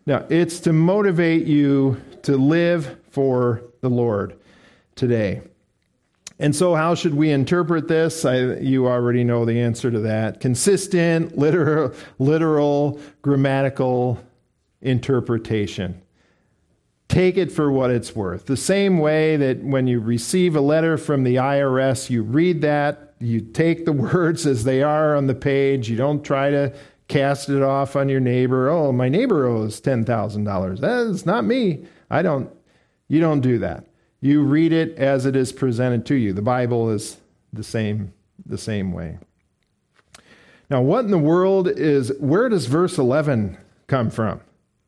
[0.05, 4.39] now, it's to motivate you to live for the Lord
[4.95, 5.41] today.
[6.37, 8.25] And so, how should we interpret this?
[8.25, 10.41] I, you already know the answer to that.
[10.41, 14.19] Consistent, literal, literal, grammatical
[14.81, 16.01] interpretation.
[17.07, 18.45] Take it for what it's worth.
[18.45, 23.13] The same way that when you receive a letter from the IRS, you read that,
[23.19, 26.73] you take the words as they are on the page, you don't try to
[27.07, 28.69] cast it off on your neighbor.
[28.69, 30.79] Oh, my neighbor owes $10,000.
[30.79, 31.85] That's not me.
[32.09, 32.49] I don't,
[33.07, 33.85] you don't do that.
[34.21, 36.33] You read it as it is presented to you.
[36.33, 37.17] The Bible is
[37.53, 38.13] the same,
[38.45, 39.19] the same way.
[40.69, 44.41] Now, what in the world is, where does verse 11 come from?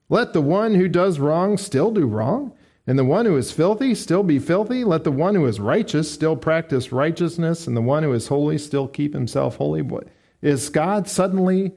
[0.10, 2.54] Let the one who does wrong still do wrong,
[2.88, 4.84] and the one who is filthy still be filthy.
[4.84, 8.58] Let the one who is righteous still practice righteousness, and the one who is holy
[8.58, 9.88] still keep himself holy.
[10.42, 11.74] Is God suddenly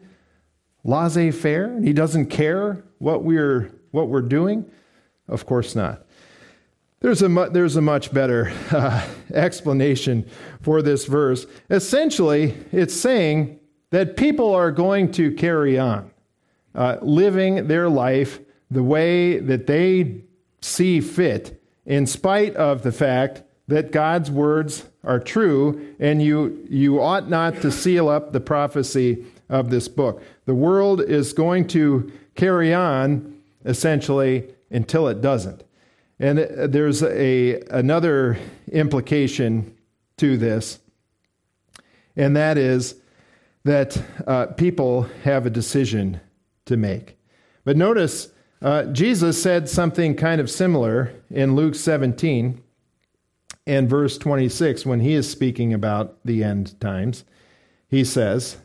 [0.85, 4.71] laissez faire he doesn't care what we're, what we're doing?
[5.29, 6.05] Of course not.
[7.01, 10.29] There's a, mu- there's a much better uh, explanation
[10.61, 11.47] for this verse.
[11.71, 13.59] Essentially, it's saying
[13.91, 16.11] that people are going to carry on
[16.75, 18.41] uh, living their life
[18.71, 20.23] the way that they
[20.61, 27.01] see fit, in spite of the fact that God's words are true, and you, you
[27.01, 30.23] ought not to seal up the prophecy of this book.
[30.47, 35.65] The world is going to carry on essentially, until it doesn't.
[36.19, 38.39] And there's a, another
[38.71, 39.77] implication
[40.19, 40.79] to this,
[42.17, 42.97] and that is
[43.65, 46.21] that uh, people have a decision
[46.67, 47.19] to make.
[47.65, 52.63] But notice, uh, Jesus said something kind of similar in Luke 17
[53.67, 57.25] and verse 26 when he is speaking about the end times.
[57.89, 58.59] He says,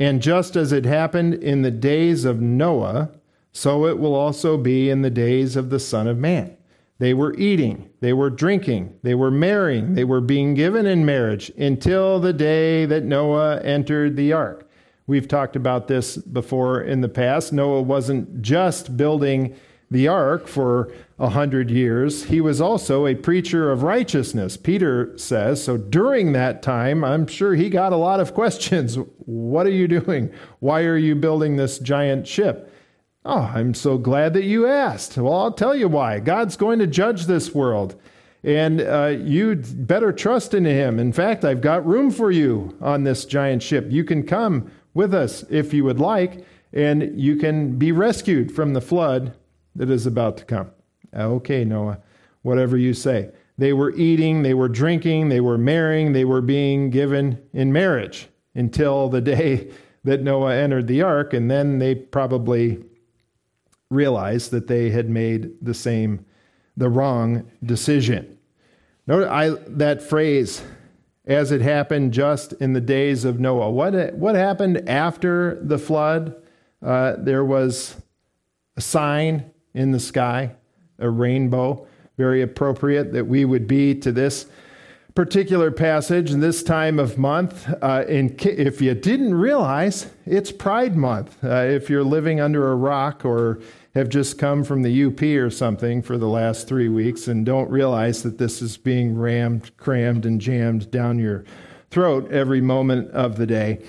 [0.00, 3.10] And just as it happened in the days of Noah,
[3.52, 6.56] so it will also be in the days of the Son of Man.
[6.98, 11.50] They were eating, they were drinking, they were marrying, they were being given in marriage
[11.56, 14.68] until the day that Noah entered the ark.
[15.06, 17.52] We've talked about this before in the past.
[17.52, 19.54] Noah wasn't just building
[19.90, 25.62] the ark for a hundred years, he was also a preacher of righteousness, Peter says.
[25.62, 28.98] So during that time, I'm sure he got a lot of questions.
[29.30, 30.32] What are you doing?
[30.58, 32.72] Why are you building this giant ship?
[33.24, 35.16] Oh, I'm so glad that you asked.
[35.16, 36.18] Well, I'll tell you why.
[36.18, 37.94] God's going to judge this world,
[38.42, 40.98] and uh, you'd better trust in Him.
[40.98, 43.86] In fact, I've got room for you on this giant ship.
[43.88, 48.72] You can come with us if you would like, and you can be rescued from
[48.72, 49.32] the flood
[49.76, 50.70] that is about to come.
[51.14, 51.98] Okay, Noah,
[52.42, 53.30] whatever you say.
[53.58, 58.28] They were eating, they were drinking, they were marrying, they were being given in marriage
[58.54, 59.70] until the day
[60.04, 62.82] that Noah entered the ark, and then they probably
[63.90, 66.24] realized that they had made the same,
[66.76, 68.38] the wrong decision.
[69.06, 70.62] Note I, that phrase,
[71.26, 73.70] as it happened just in the days of Noah.
[73.70, 76.34] What, what happened after the flood?
[76.82, 77.96] Uh, there was
[78.76, 80.52] a sign in the sky,
[80.98, 84.46] a rainbow, very appropriate that we would be to this
[85.14, 87.68] particular passage in this time of month.
[87.82, 91.42] Uh, in, if you didn't realize, it's Pride Month.
[91.42, 93.60] Uh, if you're living under a rock or
[93.94, 97.68] have just come from the UP or something for the last three weeks and don't
[97.70, 101.44] realize that this is being rammed, crammed, and jammed down your
[101.90, 103.82] throat every moment of the day.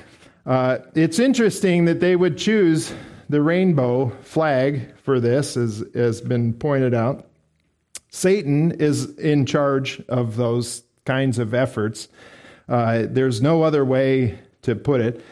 [0.46, 2.94] Uh, it's interesting that they would choose
[3.32, 7.28] the rainbow flag for this, as has been pointed out.
[8.10, 12.10] Satan is in charge of those kinds of efforts.
[12.68, 15.24] Uh, there's no other way to put it.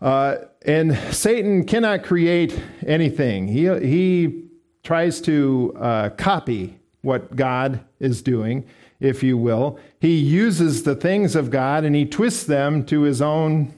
[0.00, 3.46] Uh, and Satan cannot create anything.
[3.46, 4.44] He, he
[4.82, 8.66] tries to uh, copy what God is doing,
[8.98, 9.78] if you will.
[10.00, 13.77] He uses the things of God and he twists them to his own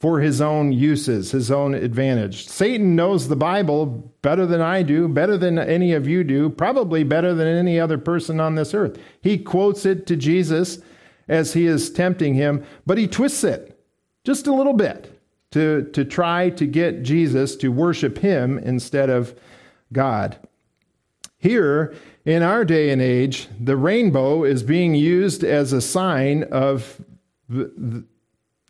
[0.00, 2.48] for his own uses, his own advantage.
[2.48, 3.86] Satan knows the Bible
[4.22, 7.98] better than I do, better than any of you do, probably better than any other
[7.98, 8.98] person on this earth.
[9.20, 10.78] He quotes it to Jesus
[11.28, 13.78] as he is tempting him, but he twists it
[14.24, 19.38] just a little bit to, to try to get Jesus to worship him instead of
[19.92, 20.38] God.
[21.36, 27.02] Here, in our day and age, the rainbow is being used as a sign of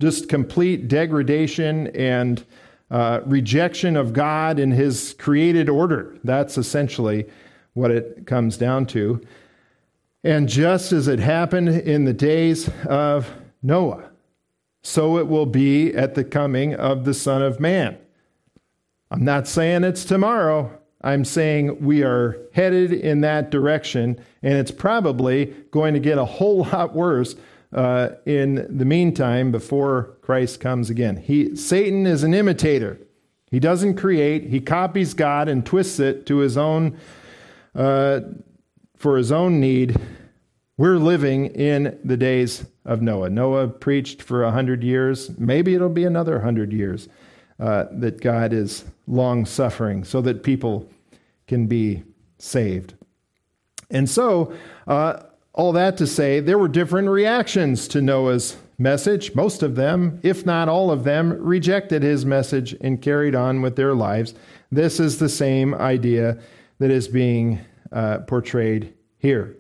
[0.01, 2.45] just complete degradation and
[2.91, 6.17] uh, rejection of God and his created order.
[6.25, 7.27] That's essentially
[7.75, 9.21] what it comes down to.
[10.25, 13.31] And just as it happened in the days of
[13.63, 14.11] Noah,
[14.83, 17.99] so it will be at the coming of the Son of Man.
[19.11, 20.71] I'm not saying it's tomorrow.
[21.03, 26.25] I'm saying we are headed in that direction, and it's probably going to get a
[26.25, 27.37] whole lot worse
[27.73, 31.17] uh, in the meantime before Christ comes again.
[31.17, 32.99] He, Satan is an imitator.
[33.51, 36.99] He doesn't create, he copies God and twists it to his own,
[37.75, 38.21] uh,
[38.97, 39.99] for his own need.
[40.77, 43.31] We're living in the days of Noah.
[43.31, 45.37] Noah preached for a hundred years.
[45.39, 47.09] Maybe it'll be another hundred years
[47.59, 50.89] uh, that God is long suffering so that people
[51.47, 52.03] can be
[52.39, 52.95] saved.
[53.91, 54.55] And so,
[54.87, 55.25] uh,
[55.61, 59.35] all that to say, there were different reactions to Noah's message.
[59.35, 63.77] Most of them, if not all of them, rejected his message and carried on with
[63.77, 64.33] their lives.
[64.73, 66.39] This is the same idea
[66.79, 67.61] that is being
[67.93, 69.55] uh, portrayed here.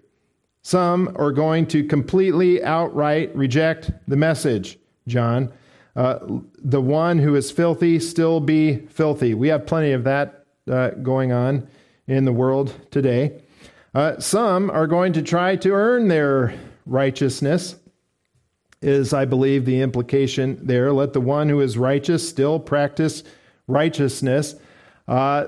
[0.63, 5.53] Some are going to completely outright reject the message, John.
[5.95, 6.19] Uh,
[6.57, 9.35] the one who is filthy still be filthy.
[9.35, 11.69] We have plenty of that uh, going on
[12.07, 13.43] in the world today.
[13.95, 16.55] Uh, some are going to try to earn their
[16.87, 17.75] righteousness,
[18.83, 20.93] is, I believe, the implication there.
[20.93, 23.23] Let the one who is righteous still practice
[23.67, 24.55] righteousness.
[25.07, 25.47] Uh,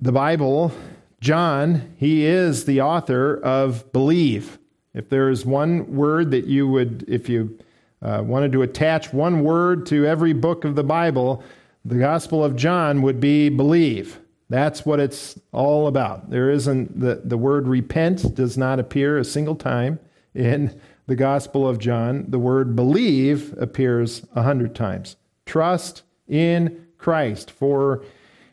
[0.00, 0.72] the Bible
[1.20, 4.58] John, he is the author of believe.
[4.94, 7.58] If there is one word that you would, if you
[8.00, 11.44] uh, wanted to attach one word to every book of the Bible,
[11.84, 14.18] the Gospel of John would be believe.
[14.50, 16.28] That's what it's all about.
[16.28, 20.00] There isn't the, the word repent does not appear a single time
[20.34, 22.26] in the Gospel of John.
[22.28, 25.16] The word believe appears a hundred times.
[25.46, 28.04] Trust in Christ for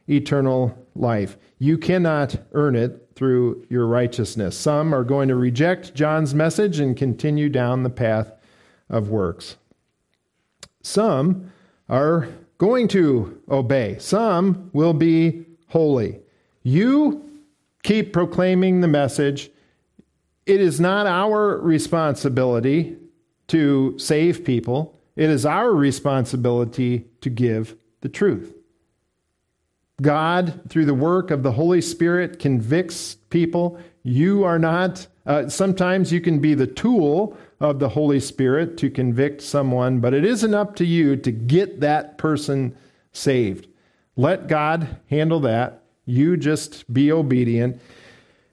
[0.07, 1.35] eternal life.
[1.57, 4.55] You cannot earn it through your righteousness.
[4.55, 8.31] Some are going to reject John's message and continue down the path
[8.87, 9.57] of works.
[10.83, 11.51] Some
[11.89, 12.27] are
[12.59, 13.97] going to obey.
[13.99, 16.19] Some will be holy.
[16.63, 17.23] You
[17.83, 19.49] keep proclaiming the message.
[20.45, 22.97] It is not our responsibility
[23.47, 28.53] to save people, it is our responsibility to give the truth.
[30.01, 33.79] God, through the work of the Holy Spirit, convicts people.
[34.03, 38.91] You are not, uh, sometimes you can be the tool of the Holy Spirit to
[38.91, 42.75] convict someone, but it isn't up to you to get that person
[43.11, 43.67] saved.
[44.19, 45.83] Let God handle that.
[46.05, 47.79] You just be obedient.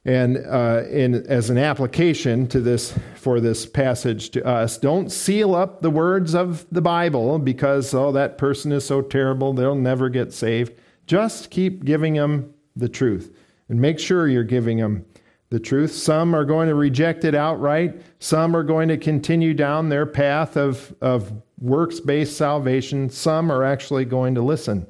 [0.05, 5.55] And uh, in, as an application to this for this passage to us, don't seal
[5.55, 10.11] up the words of the Bible because oh that person is so terrible they'll never
[10.11, 10.75] get saved.
[11.07, 13.35] Just keep giving them the truth,
[13.71, 15.07] and make sure you're giving them
[15.49, 15.93] the truth.
[15.93, 18.03] Some are going to reject it outright.
[18.19, 23.09] Some are going to continue down their path of of works based salvation.
[23.09, 24.87] Some are actually going to listen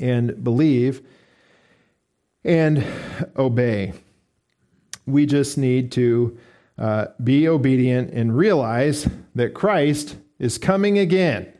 [0.00, 1.02] and believe
[2.44, 2.84] and
[3.36, 3.92] obey.
[5.06, 6.38] We just need to
[6.78, 11.52] uh, be obedient and realize that Christ is coming again.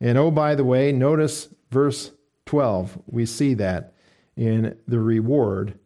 [0.00, 2.10] And oh, by the way, notice verse
[2.46, 2.98] 12.
[3.06, 3.94] We see that
[4.36, 5.78] in the reward.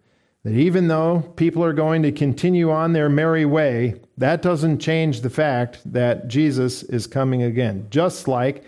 [0.45, 5.21] That even though people are going to continue on their merry way, that doesn't change
[5.21, 7.87] the fact that Jesus is coming again.
[7.91, 8.65] Just like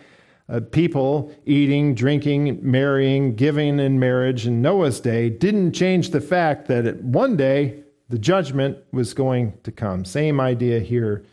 [0.48, 6.68] uh, people eating, drinking, marrying, giving in marriage in Noah's day didn't change the fact
[6.68, 10.04] that one day the judgment was going to come.
[10.04, 11.24] Same idea here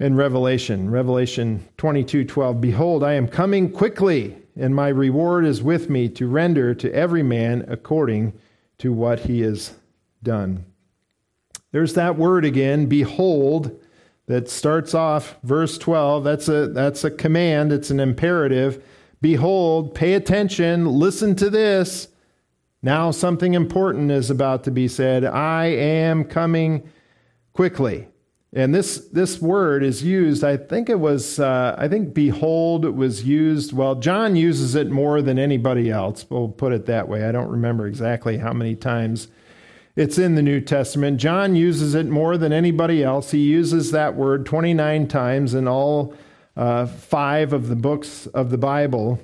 [0.00, 0.90] in Revelation.
[0.90, 6.74] Revelation 22:12 Behold, I am coming quickly, and my reward is with me to render
[6.74, 8.32] to every man according
[8.78, 9.74] to what he has
[10.22, 10.64] done.
[11.70, 13.80] There's that word again, behold
[14.26, 18.82] that starts off verse 12 that's a that's a command it's an imperative.
[19.20, 22.08] Behold pay attention listen to this.
[22.82, 25.24] Now something important is about to be said.
[25.24, 26.88] I am coming
[27.52, 28.08] quickly.
[28.52, 33.24] And this this word is used i think it was uh, i think behold was
[33.24, 36.24] used well john uses it more than anybody else.
[36.30, 37.24] We'll put it that way.
[37.24, 39.28] I don't remember exactly how many times
[39.96, 41.18] it's in the New Testament.
[41.18, 43.30] John uses it more than anybody else.
[43.30, 46.14] He uses that word 29 times in all
[46.54, 49.18] uh, five of the books of the Bible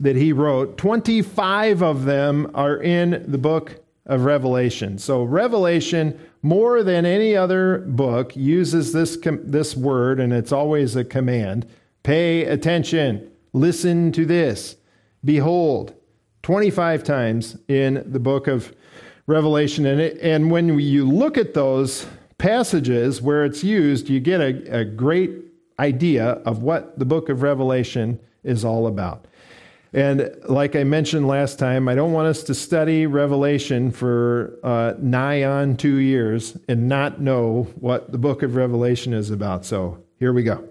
[0.00, 0.78] that he wrote.
[0.78, 4.96] 25 of them are in the book of Revelation.
[4.96, 10.96] So, Revelation, more than any other book, uses this, com- this word, and it's always
[10.96, 11.68] a command.
[12.04, 13.30] Pay attention.
[13.52, 14.76] Listen to this.
[15.24, 15.94] Behold,
[16.42, 18.72] 25 times in the book of
[19.28, 19.84] Revelation.
[19.84, 22.06] And, it, and when you look at those
[22.38, 25.30] passages where it's used, you get a, a great
[25.78, 29.26] idea of what the book of Revelation is all about.
[29.92, 34.94] And like I mentioned last time, I don't want us to study Revelation for uh,
[34.98, 39.66] nigh on two years and not know what the book of Revelation is about.
[39.66, 40.66] So here we go.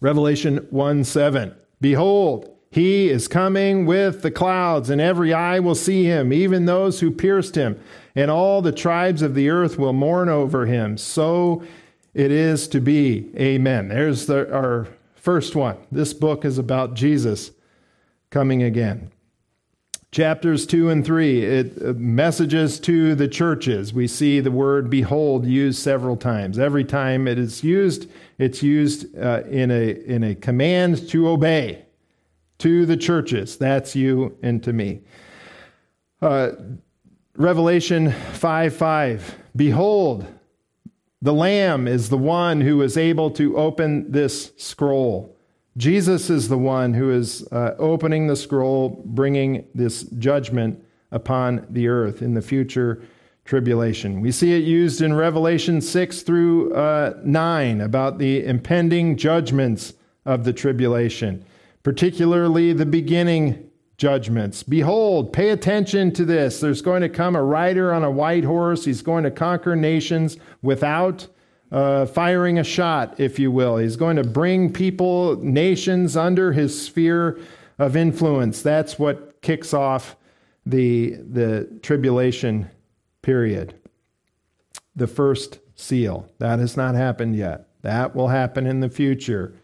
[0.00, 1.54] Revelation 1 7.
[1.80, 7.00] Behold, he is coming with the clouds, and every eye will see him, even those
[7.00, 7.78] who pierced him,
[8.16, 10.96] and all the tribes of the earth will mourn over him.
[10.96, 11.62] So
[12.14, 13.30] it is to be.
[13.36, 13.88] Amen.
[13.88, 15.76] There's the, our first one.
[15.92, 17.50] This book is about Jesus
[18.30, 19.10] coming again.
[20.10, 23.92] Chapters 2 and 3, it uh, messages to the churches.
[23.92, 26.58] We see the word behold used several times.
[26.58, 28.08] Every time it is used,
[28.38, 31.84] it's used uh, in, a, in a command to obey
[32.62, 33.56] to the churches.
[33.56, 35.00] That's you and to me.
[36.20, 36.52] Uh,
[37.36, 39.36] Revelation 5 5.
[39.56, 40.24] Behold,
[41.20, 45.36] the Lamb is the one who is able to open this scroll.
[45.76, 51.88] Jesus is the one who is uh, opening the scroll, bringing this judgment upon the
[51.88, 53.02] earth in the future
[53.44, 54.20] tribulation.
[54.20, 59.94] We see it used in Revelation 6 through uh, 9 about the impending judgments
[60.24, 61.44] of the tribulation
[61.82, 64.62] particularly the beginning judgments.
[64.62, 66.60] Behold, pay attention to this.
[66.60, 68.84] There's going to come a rider on a white horse.
[68.84, 71.28] He's going to conquer nations without
[71.70, 73.76] uh, firing a shot, if you will.
[73.76, 77.38] He's going to bring people, nations under his sphere
[77.78, 78.60] of influence.
[78.60, 80.16] That's what kicks off
[80.66, 82.68] the, the tribulation
[83.22, 83.74] period.
[84.96, 86.28] The first seal.
[86.38, 87.68] That has not happened yet.
[87.82, 89.54] That will happen in the future.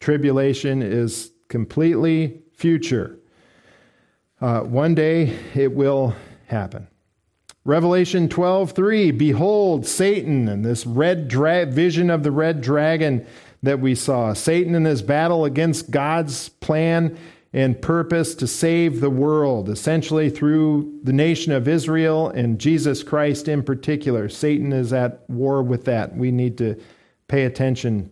[0.00, 3.18] Tribulation is completely future.
[4.40, 6.88] Uh, one day it will happen.
[7.66, 13.26] Revelation 12:3 Behold Satan and this red dra- vision of the red dragon
[13.62, 14.32] that we saw.
[14.32, 17.18] Satan in his battle against God's plan
[17.52, 23.46] and purpose to save the world, essentially through the nation of Israel and Jesus Christ
[23.46, 24.30] in particular.
[24.30, 26.16] Satan is at war with that.
[26.16, 26.80] We need to
[27.28, 28.10] pay attention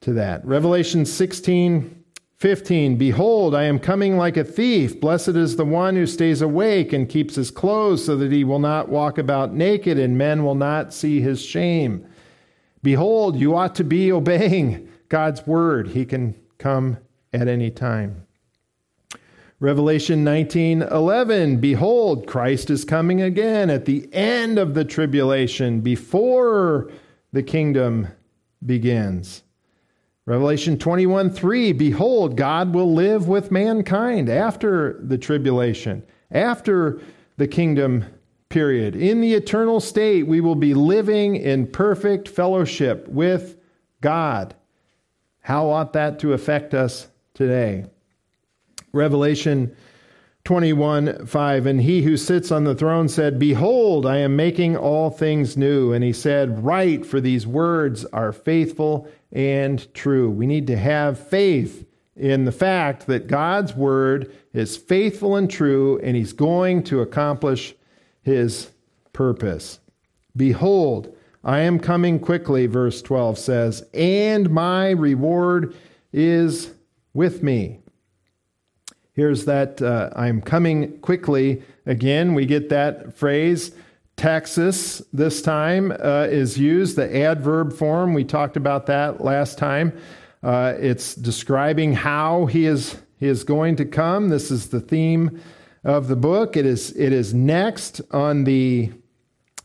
[0.00, 0.42] to that.
[0.46, 1.98] Revelation 16
[2.38, 5.00] 15 Behold, I am coming like a thief.
[5.00, 8.60] Blessed is the one who stays awake and keeps his clothes so that he will
[8.60, 12.06] not walk about naked and men will not see his shame.
[12.80, 15.88] Behold, you ought to be obeying God's word.
[15.88, 16.98] He can come
[17.32, 18.24] at any time.
[19.58, 26.92] Revelation 19:11 Behold Christ is coming again at the end of the tribulation before
[27.32, 28.06] the kingdom
[28.64, 29.42] begins.
[30.28, 37.00] Revelation 21 3 Behold, God will live with mankind after the tribulation, after
[37.38, 38.04] the kingdom
[38.50, 38.94] period.
[38.94, 43.56] In the eternal state, we will be living in perfect fellowship with
[44.02, 44.54] God.
[45.40, 47.86] How ought that to affect us today?
[48.92, 49.74] Revelation
[50.44, 51.66] 21 5.
[51.66, 55.94] And he who sits on the throne said, Behold, I am making all things new.
[55.94, 60.30] And he said, Write, for these words are faithful and true.
[60.30, 66.00] We need to have faith in the fact that God's word is faithful and true,
[66.02, 67.74] and he's going to accomplish
[68.22, 68.70] his
[69.12, 69.80] purpose.
[70.36, 71.14] Behold,
[71.44, 75.74] I am coming quickly, verse 12 says, and my reward
[76.12, 76.72] is
[77.14, 77.78] with me
[79.18, 81.64] Here's that uh, I'm coming quickly.
[81.86, 83.72] Again, we get that phrase.
[84.18, 88.12] Taxis this time uh, is used, the adverb form.
[88.12, 89.98] We talked about that last time.
[90.42, 94.28] Uh, it's describing how he is, he is going to come.
[94.28, 95.40] This is the theme
[95.84, 96.56] of the book.
[96.56, 98.90] It is, it is next on the,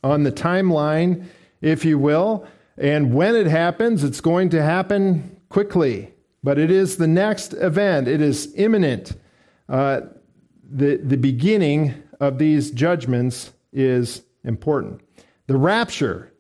[0.04, 1.26] on the timeline,
[1.62, 2.47] if you will.
[2.78, 6.14] And when it happens, it's going to happen quickly.
[6.43, 9.14] But it is the next event, it is imminent
[9.70, 10.01] uh,
[10.70, 15.01] the, the beginning of these judgments is important.
[15.47, 16.31] The rapture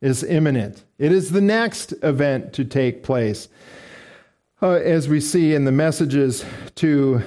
[0.00, 3.48] is imminent, it is the next event to take place.
[4.62, 7.22] Uh, as we see in the messages to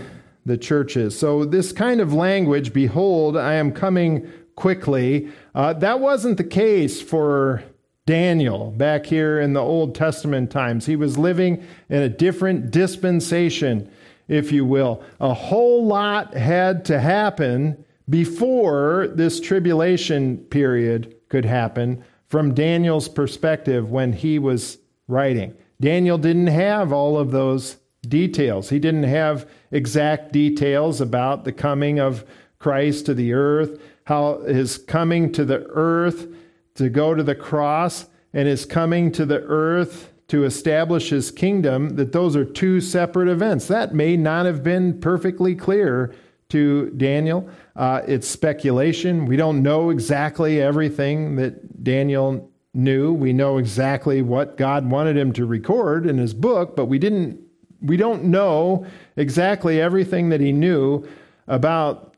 [0.45, 1.17] the churches.
[1.17, 7.01] So, this kind of language, behold, I am coming quickly, uh, that wasn't the case
[7.01, 7.63] for
[8.05, 10.85] Daniel back here in the Old Testament times.
[10.85, 13.89] He was living in a different dispensation
[14.27, 15.03] if you will.
[15.19, 23.91] A whole lot had to happen before this tribulation period could happen from Daniel's perspective
[23.91, 24.77] when he was
[25.07, 25.55] writing.
[25.79, 27.77] Daniel didn't have all of those
[28.07, 28.69] details.
[28.69, 32.25] He didn't have exact details about the coming of
[32.59, 36.27] Christ to the earth, how his coming to the earth
[36.75, 41.97] to go to the cross, and his coming to the earth to establish his kingdom,
[41.97, 43.67] that those are two separate events.
[43.67, 46.15] That may not have been perfectly clear
[46.53, 47.49] to Daniel.
[47.75, 49.25] Uh, it's speculation.
[49.25, 53.11] We don't know exactly everything that Daniel knew.
[53.11, 57.39] We know exactly what God wanted him to record in his book, but we didn't
[57.81, 58.85] we don't know
[59.17, 61.05] exactly everything that he knew
[61.47, 62.13] about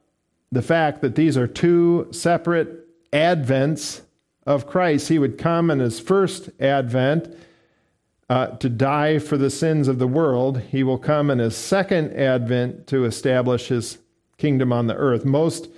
[0.51, 4.01] the fact that these are two separate advents
[4.45, 5.07] of Christ.
[5.07, 7.36] He would come in his first advent
[8.29, 10.59] uh, to die for the sins of the world.
[10.59, 13.97] He will come in his second advent to establish his
[14.38, 15.25] kingdom on the earth.
[15.25, 15.69] Most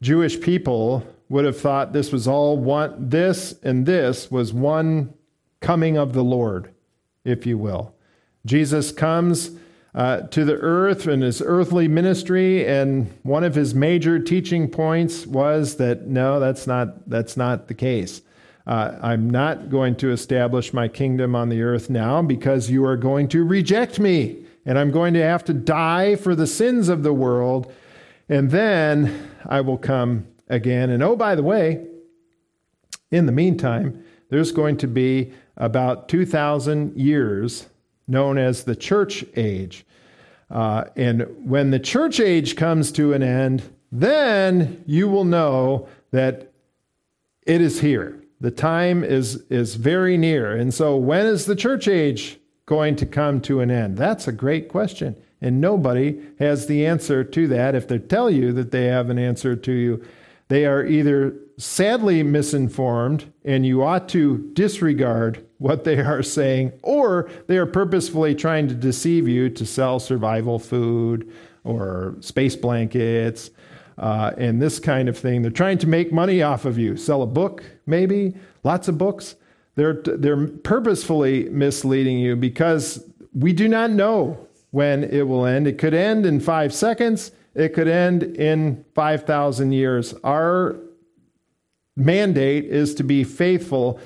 [0.00, 5.14] Jewish people would have thought this was all one, this and this was one
[5.60, 6.72] coming of the Lord,
[7.24, 7.94] if you will.
[8.44, 9.52] Jesus comes
[9.94, 15.26] uh, to the earth in his earthly ministry, and one of his major teaching points
[15.26, 18.20] was that no, that's not, that's not the case.
[18.66, 22.96] Uh, I'm not going to establish my kingdom on the earth now because you are
[22.96, 27.02] going to reject me, and I'm going to have to die for the sins of
[27.02, 27.72] the world,
[28.28, 30.90] and then I will come again.
[30.90, 31.86] And oh, by the way,
[33.10, 37.66] in the meantime, there's going to be about 2,000 years
[38.08, 39.86] known as the church age.
[40.50, 46.52] Uh, and when the church age comes to an end, then you will know that
[47.46, 48.20] it is here.
[48.40, 50.54] The time is, is very near.
[50.56, 53.96] And so, when is the church age going to come to an end?
[53.96, 55.16] That's a great question.
[55.44, 57.74] And nobody has the answer to that.
[57.74, 60.02] If they tell you that they have an answer to you,
[60.48, 67.28] they are either sadly misinformed and you ought to disregard what they are saying, or
[67.46, 71.30] they are purposefully trying to deceive you to sell survival food
[71.62, 73.50] or space blankets
[73.98, 75.42] uh, and this kind of thing.
[75.42, 76.96] They're trying to make money off of you.
[76.96, 79.36] Sell a book, maybe, lots of books.
[79.74, 85.68] They're, they're purposefully misleading you because we do not know when it will end.
[85.68, 90.14] It could end in five seconds, it could end in 5,000 years.
[90.24, 90.80] Our
[91.94, 94.00] mandate is to be faithful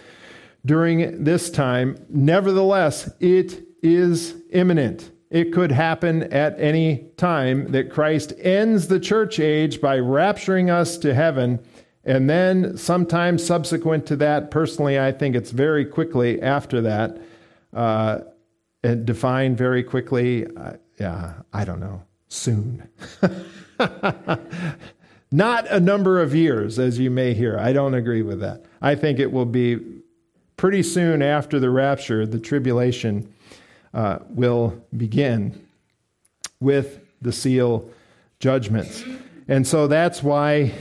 [0.66, 1.96] during this time.
[2.10, 5.10] Nevertheless, it is imminent.
[5.30, 10.98] It could happen at any time that Christ ends the church age by rapturing us
[10.98, 11.60] to heaven.
[12.04, 17.22] And then, sometime subsequent to that, personally, I think it's very quickly after that,
[17.72, 18.18] uh,
[18.82, 20.46] defined very quickly.
[20.46, 22.88] Uh, yeah, I don't know, soon.
[25.30, 27.58] Not a number of years, as you may hear.
[27.58, 28.64] I don't agree with that.
[28.80, 29.78] I think it will be
[30.56, 33.32] pretty soon after the rapture, the tribulation
[33.94, 35.66] uh, will begin
[36.60, 37.88] with the seal
[38.40, 39.04] judgments.
[39.48, 40.72] And so that's why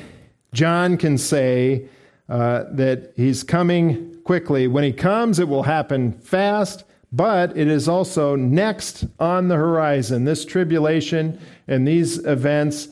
[0.54, 1.88] John can say
[2.30, 4.68] uh, that he's coming quickly.
[4.68, 6.84] When he comes, it will happen fast,
[7.18, 10.24] but it is also next on the horizon.
[10.24, 12.89] This tribulation and these events,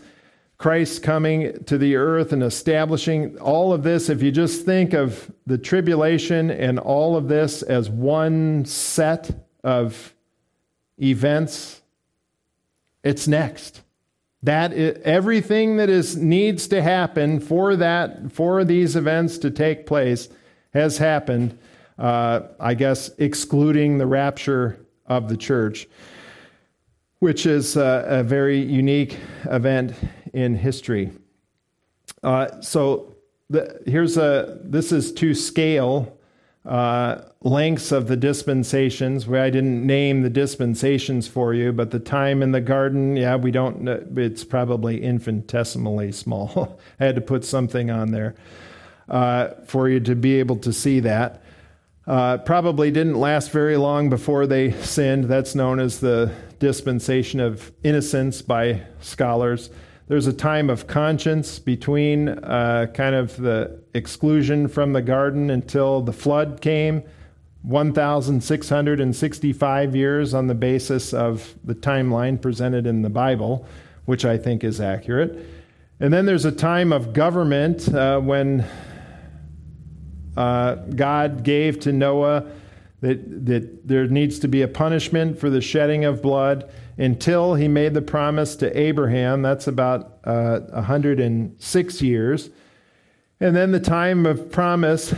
[0.58, 5.32] Christ coming to the earth and establishing all of this, if you just think of
[5.46, 9.30] the tribulation and all of this as one set
[9.64, 10.16] of
[11.00, 11.84] events,
[13.04, 13.84] it's next.
[14.42, 20.30] That everything that is needs to happen for that for these events to take place
[20.74, 21.60] has happened.
[21.98, 25.88] Uh, I guess excluding the rapture of the church,
[27.20, 29.94] which is a, a very unique event
[30.34, 31.12] in history.
[32.22, 33.16] Uh, so
[33.50, 36.18] the, here's a this is to scale
[36.66, 39.28] uh, lengths of the dispensations.
[39.28, 43.36] Where I didn't name the dispensations for you, but the time in the garden, yeah,
[43.36, 43.88] we don't.
[44.18, 46.80] It's probably infinitesimally small.
[47.00, 48.36] I had to put something on there
[49.08, 51.44] uh, for you to be able to see that.
[52.08, 55.24] Uh, probably didn't last very long before they sinned.
[55.24, 59.72] That's known as the dispensation of innocence by scholars.
[60.08, 66.02] There's a time of conscience between uh, kind of the exclusion from the garden until
[66.02, 67.02] the flood came,
[67.64, 73.66] 1,665 years on the basis of the timeline presented in the Bible,
[74.06, 75.44] which I think is accurate.
[76.00, 78.64] And then there's a time of government uh, when
[80.38, 82.46] uh, God gave to Noah
[83.02, 87.68] that, that there needs to be a punishment for the shedding of blood until he
[87.68, 89.42] made the promise to Abraham.
[89.42, 92.50] That's about uh, 106 years.
[93.40, 95.14] And then the time of promise,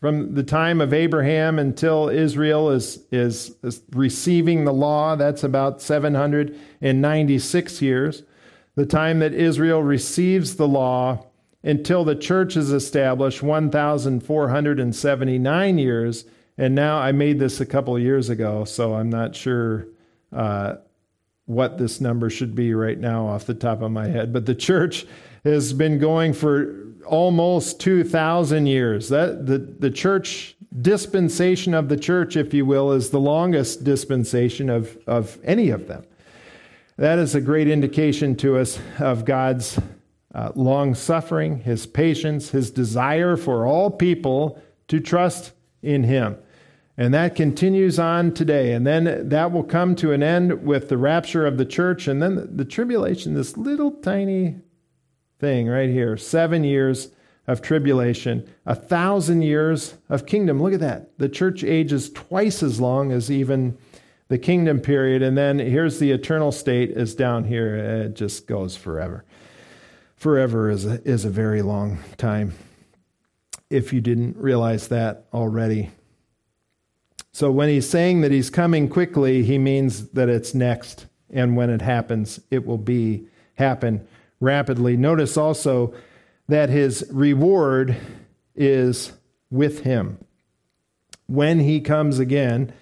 [0.00, 5.80] from the time of Abraham until Israel is, is, is receiving the law, that's about
[5.80, 8.24] 796 years.
[8.74, 11.24] The time that Israel receives the law
[11.64, 16.24] until the church is established, 1,479 years.
[16.56, 19.88] And now I made this a couple of years ago, so I'm not sure
[20.30, 20.76] uh,
[21.46, 24.32] what this number should be right now off the top of my head.
[24.32, 25.04] But the church
[25.42, 29.08] has been going for almost 2,000 years.
[29.08, 34.68] That, the, the church dispensation of the church, if you will, is the longest dispensation
[34.68, 36.04] of, of any of them.
[36.96, 39.78] That is a great indication to us of God's
[40.34, 46.36] uh, long suffering, his patience, his desire for all people to trust in him.
[46.96, 48.72] And that continues on today.
[48.72, 52.06] And then that will come to an end with the rapture of the church.
[52.06, 54.56] And then the, tribulation, this little tiny
[55.40, 57.10] thing right here seven years
[57.46, 60.62] of tribulation, a thousand years of kingdom.
[60.62, 61.18] Look at that.
[61.18, 63.76] The church age is twice as long as even
[64.28, 65.20] the kingdom period.
[65.20, 67.76] And then here's the eternal state is down here.
[67.76, 69.24] It just goes forever.
[70.24, 72.54] Forever is a, is a very long time,
[73.68, 75.90] if you didn't realize that already.
[77.32, 81.04] So when he's saying that he's coming quickly, he means that it's next.
[81.28, 84.08] And when it happens, it will be happen
[84.40, 84.96] rapidly.
[84.96, 85.92] Notice also
[86.48, 87.94] that his reward
[88.56, 89.12] is
[89.50, 90.16] with him.
[91.26, 92.72] When he comes again,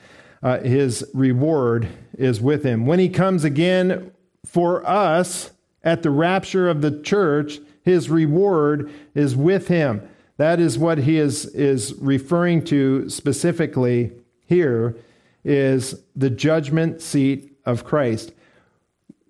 [0.44, 2.86] uh, his reward is with him.
[2.86, 4.12] When he comes again
[4.46, 5.50] for us
[5.84, 10.08] at the rapture of the church, his reward is with him.
[10.36, 14.12] That is what he is, is referring to specifically
[14.46, 14.96] here
[15.44, 18.32] is the judgment seat of Christ.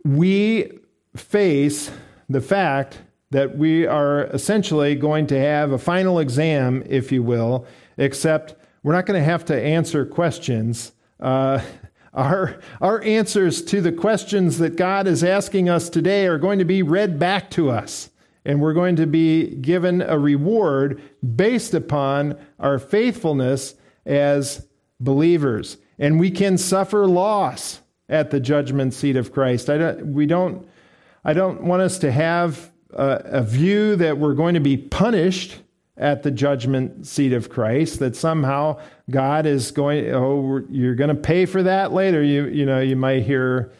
[0.05, 0.79] we
[1.17, 1.91] face
[2.29, 2.99] the fact
[3.31, 8.93] that we are essentially going to have a final exam, if you will, except we're
[8.93, 10.93] not going to have to answer questions.
[11.21, 11.61] Uh,
[12.13, 16.65] our, our answers to the questions that God is asking us today are going to
[16.65, 18.11] be read back to us.
[18.45, 21.01] And we're going to be given a reward
[21.37, 24.67] based upon our faithfulness as
[24.99, 25.79] believers.
[25.99, 29.71] And we can suffer loss at the judgment seat of Christ.
[29.71, 30.69] I don't, we don't,
[31.25, 35.62] I don't want us to have a, a view that we're going to be punished
[35.97, 38.81] at the judgment seat of Christ, that somehow
[39.11, 42.23] God is going, oh, you're going to pay for that later.
[42.23, 43.73] You, you know, you might hear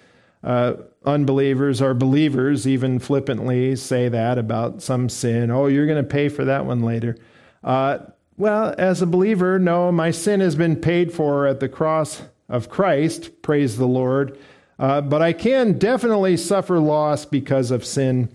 [0.45, 5.51] uh, unbelievers or believers even flippantly say that about some sin.
[5.51, 7.17] Oh, you're going to pay for that one later.
[7.65, 7.99] Uh,
[8.37, 12.69] well, as a believer, no, my sin has been paid for at the cross of
[12.69, 13.43] Christ.
[13.43, 14.39] Praise the Lord.
[14.79, 18.29] Uh, but I can definitely suffer loss because of sin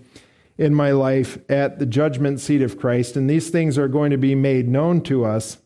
[0.58, 3.16] in my life at the judgment seat of Christ.
[3.16, 5.58] And these things are going to be made known to us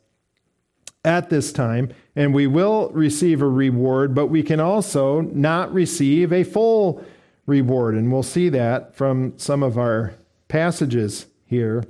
[1.04, 1.90] at this time.
[2.14, 7.02] And we will receive a reward, but we can also not receive a full
[7.46, 7.94] reward.
[7.94, 10.14] And we'll see that from some of our
[10.48, 11.82] passages here.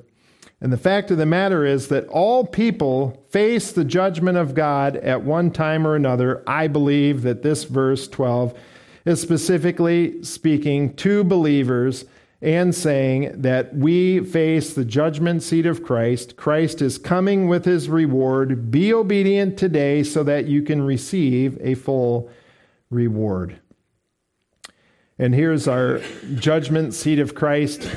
[0.61, 4.95] And the fact of the matter is that all people face the judgment of God
[4.97, 6.45] at one time or another.
[6.47, 8.57] I believe that this verse 12
[9.05, 12.05] is specifically speaking to believers
[12.43, 16.37] and saying that we face the judgment seat of Christ.
[16.37, 18.69] Christ is coming with his reward.
[18.71, 22.29] Be obedient today so that you can receive a full
[22.91, 23.61] reward.
[25.21, 26.01] And here's our
[26.35, 27.89] judgment seat of Christ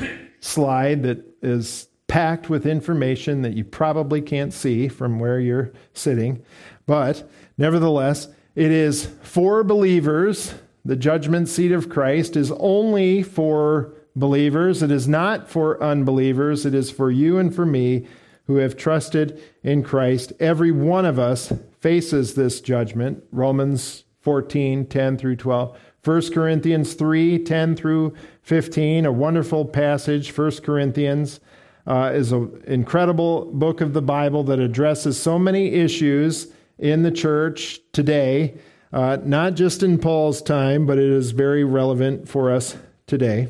[0.41, 6.45] slide that is packed with information that you probably can't see from where you're sitting.
[6.85, 7.27] But
[7.57, 10.53] nevertheless, it is for believers.
[10.85, 14.81] The judgment seat of Christ is only for believers.
[14.81, 16.65] It is not for unbelievers.
[16.65, 18.07] It is for you and for me
[18.47, 20.33] who have trusted in Christ.
[20.39, 23.23] Every one of us faces this judgment.
[23.31, 25.77] Romans 14, 10 through 12.
[26.03, 28.13] 1 Corinthians 3, 10 through
[28.43, 30.35] 15, a wonderful passage.
[30.35, 31.39] 1 Corinthians
[31.87, 36.47] uh, is an incredible book of the Bible that addresses so many issues
[36.77, 38.55] in the church today,
[38.93, 42.75] uh, not just in Paul's time, but it is very relevant for us
[43.07, 43.49] today.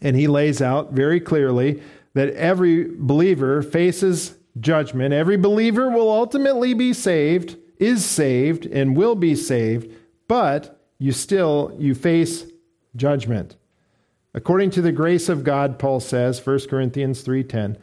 [0.00, 1.82] And he lays out very clearly
[2.14, 5.14] that every believer faces judgment.
[5.14, 9.92] Every believer will ultimately be saved, is saved, and will be saved,
[10.26, 12.46] but you still you face
[12.96, 13.56] judgment.
[14.34, 17.76] According to the grace of God, Paul says, 1 Corinthians 3:10,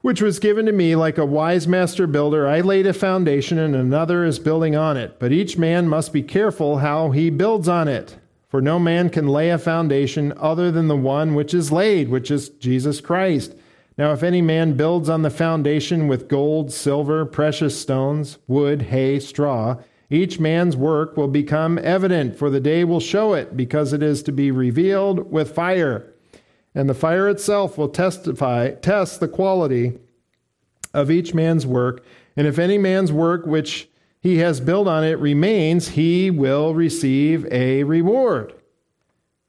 [0.00, 3.74] which was given to me like a wise master builder, I laid a foundation and
[3.74, 5.18] another is building on it.
[5.18, 8.16] But each man must be careful how he builds on it.
[8.50, 12.32] For no man can lay a foundation other than the one which is laid, which
[12.32, 13.54] is Jesus Christ.
[13.96, 19.20] Now, if any man builds on the foundation with gold, silver, precious stones, wood, hay,
[19.20, 19.76] straw,
[20.08, 24.20] each man's work will become evident, for the day will show it, because it is
[24.24, 26.12] to be revealed with fire.
[26.74, 29.98] And the fire itself will testify, test the quality
[30.92, 32.04] of each man's work.
[32.36, 33.88] And if any man's work which
[34.20, 38.54] he has built on it remains, he will receive a reward.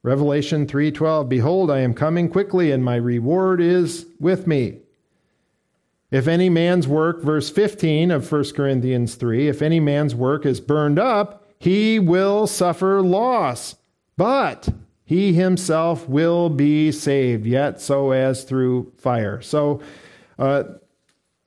[0.03, 4.79] Revelation 3:12 Behold I am coming quickly and my reward is with me.
[6.09, 10.59] If any man's work verse 15 of 1 Corinthians 3 if any man's work is
[10.59, 13.75] burned up he will suffer loss
[14.17, 14.69] but
[15.03, 19.41] he himself will be saved yet so as through fire.
[19.41, 19.81] So
[20.39, 20.63] uh,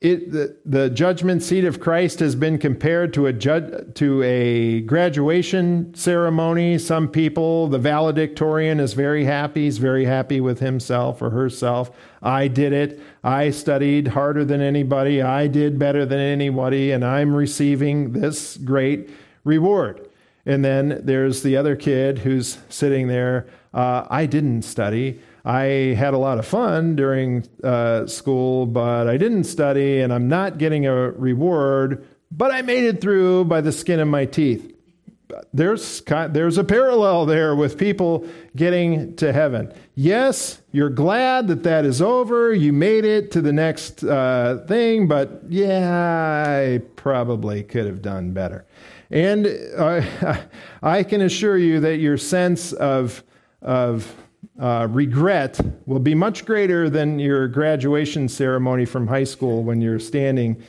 [0.05, 4.81] it, the, the judgment seat of Christ has been compared to a judge, to a
[4.81, 6.77] graduation ceremony.
[6.77, 9.63] Some people, the valedictorian is very happy.
[9.63, 11.89] He's very happy with himself or herself.
[12.21, 12.99] I did it.
[13.23, 15.23] I studied harder than anybody.
[15.23, 19.09] I did better than anybody, and I'm receiving this great
[19.43, 20.07] reward.
[20.45, 23.47] And then there's the other kid who's sitting there.
[23.73, 25.19] Uh, I didn't study.
[25.45, 30.27] I had a lot of fun during uh, school, but I didn't study and I'm
[30.27, 34.71] not getting a reward, but I made it through by the skin of my teeth.
[35.53, 39.71] There's, there's a parallel there with people getting to heaven.
[39.93, 42.53] Yes, you're glad that that is over.
[42.53, 48.31] You made it to the next uh, thing, but yeah, I probably could have done
[48.31, 48.65] better.
[49.11, 50.01] And uh,
[50.83, 53.23] I can assure you that your sense of,
[53.61, 54.15] of
[54.59, 59.99] uh, regret will be much greater than your graduation ceremony from high school when you're
[59.99, 60.61] standing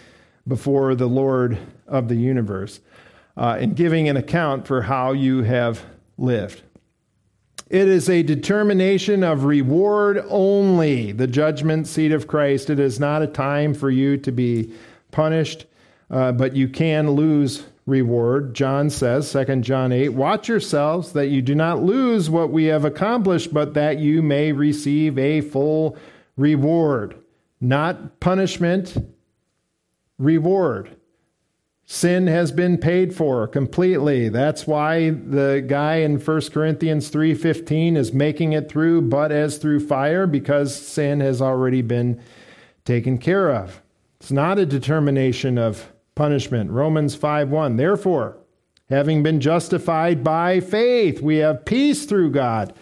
[0.49, 2.81] before the Lord of the universe
[3.37, 5.83] uh, and giving an account for how you have
[6.19, 6.63] lived.
[7.69, 12.71] It is a determination of reward only, the judgment seat of Christ.
[12.71, 14.73] It is not a time for you to be
[15.11, 15.67] punished,
[16.09, 18.53] uh, but you can lose reward.
[18.55, 22.85] John says, 2 John 8, Watch yourselves that you do not lose what we have
[22.85, 25.97] accomplished, but that you may receive a full
[26.37, 27.17] reward.
[27.61, 28.97] Not punishment,
[30.19, 30.97] reward.
[31.89, 34.29] Sin has been paid for completely.
[34.29, 39.87] That's why the guy in 1 Corinthians 3:15 is making it through but as through
[39.87, 42.19] fire because sin has already been
[42.85, 43.81] taken care of.
[44.21, 46.71] It's not a determination of punishment.
[46.73, 47.77] Romans 5:1.
[47.77, 48.39] Therefore,
[48.91, 52.73] having been justified by faith, we have peace through God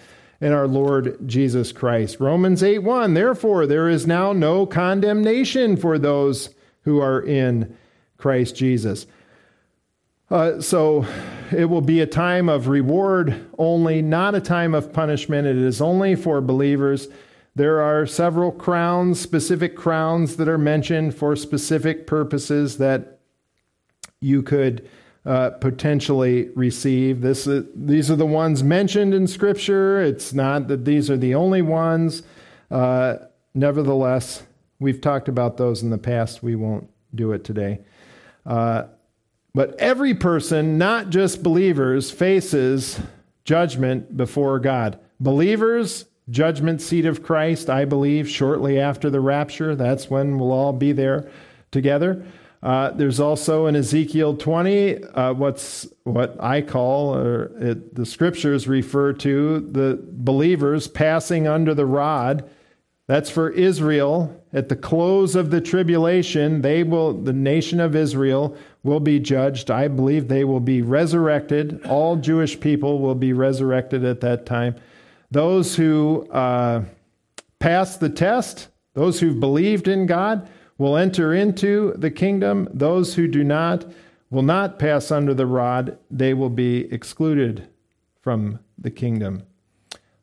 [0.40, 2.20] and our Lord Jesus Christ.
[2.20, 3.12] Romans 8:1.
[3.12, 6.50] Therefore, there is now no condemnation for those
[6.82, 7.74] who are in
[8.16, 9.06] Christ Jesus.
[10.30, 11.06] Uh, so
[11.52, 15.46] it will be a time of reward only, not a time of punishment.
[15.46, 17.08] It is only for believers.
[17.54, 23.13] There are several crowns, specific crowns that are mentioned for specific purposes that
[24.24, 24.88] you could
[25.26, 27.20] uh, potentially receive.
[27.20, 30.00] This, uh, these are the ones mentioned in Scripture.
[30.00, 32.22] It's not that these are the only ones.
[32.70, 33.16] Uh,
[33.54, 34.42] nevertheless,
[34.80, 36.42] we've talked about those in the past.
[36.42, 37.80] We won't do it today.
[38.46, 38.84] Uh,
[39.54, 42.98] but every person, not just believers, faces
[43.44, 44.98] judgment before God.
[45.20, 49.76] Believers, judgment seat of Christ, I believe, shortly after the rapture.
[49.76, 51.30] That's when we'll all be there
[51.70, 52.24] together.
[52.64, 58.66] Uh, there's also in Ezekiel 20 uh, what's what I call, or it, the scriptures
[58.66, 62.48] refer to, the believers passing under the rod
[63.06, 64.40] that's for Israel.
[64.52, 69.70] At the close of the tribulation, they will the nation of Israel will be judged.
[69.70, 71.84] I believe they will be resurrected.
[71.86, 74.76] All Jewish people will be resurrected at that time.
[75.30, 76.84] Those who uh,
[77.58, 80.48] pass the test, those who believed in God,
[80.78, 82.68] will enter into the kingdom.
[82.72, 83.84] Those who do not
[84.30, 85.98] will not pass under the rod.
[86.10, 87.68] They will be excluded
[88.20, 89.44] from the kingdom.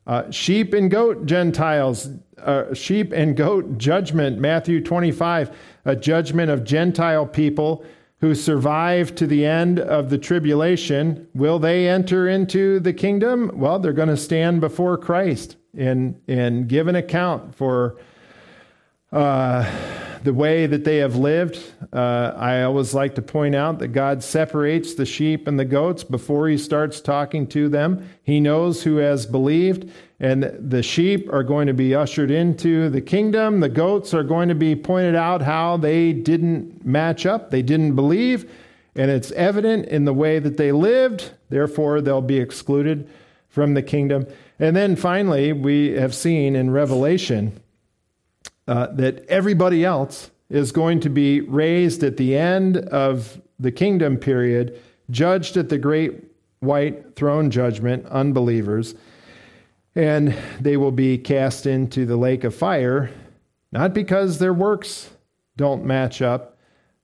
[0.06, 6.64] Uh, sheep and goat Gentiles, uh, sheep and goat judgment, Matthew 25, a judgment of
[6.64, 7.84] Gentile people
[8.18, 11.28] who survive to the end of the tribulation.
[11.34, 13.50] Will they enter into the kingdom?
[13.54, 17.96] Well, they're going to stand before Christ and, and give an account for.
[19.12, 19.70] Uh,
[20.22, 21.58] the way that they have lived.
[21.92, 26.04] Uh, I always like to point out that God separates the sheep and the goats
[26.04, 28.08] before he starts talking to them.
[28.22, 33.00] He knows who has believed, and the sheep are going to be ushered into the
[33.00, 33.60] kingdom.
[33.60, 37.96] The goats are going to be pointed out how they didn't match up, they didn't
[37.96, 38.50] believe,
[38.94, 41.32] and it's evident in the way that they lived.
[41.48, 43.08] Therefore, they'll be excluded
[43.48, 44.26] from the kingdom.
[44.58, 47.60] And then finally, we have seen in Revelation
[48.72, 54.16] uh, that everybody else is going to be raised at the end of the kingdom
[54.16, 56.24] period, judged at the great
[56.60, 58.94] white throne judgment, unbelievers,
[59.94, 63.10] and they will be cast into the lake of fire,
[63.72, 65.10] not because their works
[65.58, 66.56] don't match up,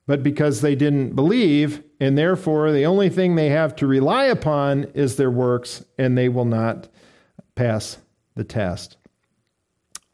[0.07, 4.85] but because they didn't believe, and therefore the only thing they have to rely upon
[4.95, 6.89] is their works, and they will not
[7.57, 7.99] pass
[8.37, 8.97] the test.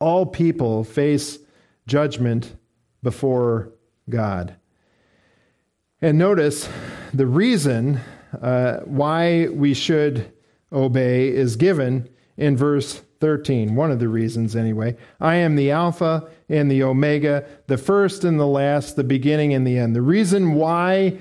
[0.01, 1.39] All people face
[1.87, 2.57] judgment
[3.03, 3.73] before
[4.09, 4.57] God.
[6.01, 6.69] And notice
[7.13, 8.01] the reason
[8.41, 10.33] uh, why we should
[10.73, 13.75] obey is given in verse 13.
[13.75, 14.97] One of the reasons, anyway.
[15.21, 19.67] I am the Alpha and the Omega, the first and the last, the beginning and
[19.67, 19.97] the end.
[19.97, 21.19] The reason why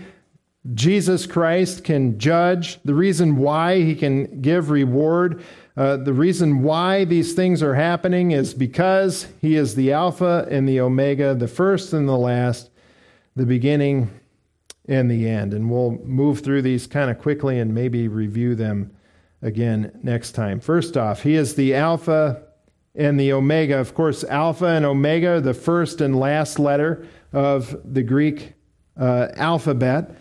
[0.74, 5.44] Jesus Christ can judge, the reason why he can give reward
[5.76, 10.68] uh, the reason why these things are happening is because He is the Alpha and
[10.70, 12.70] the Omega, the first and the last,
[13.36, 14.12] the beginning
[14.88, 15.54] and the end.
[15.54, 18.96] And we'll move through these kind of quickly and maybe review them
[19.42, 20.60] again next time.
[20.60, 22.44] First off, He is the Alpha
[22.94, 23.80] and the Omega.
[23.80, 28.54] Of course, Alpha and Omega, the first and last letter of the Greek
[28.96, 30.16] uh, alphabet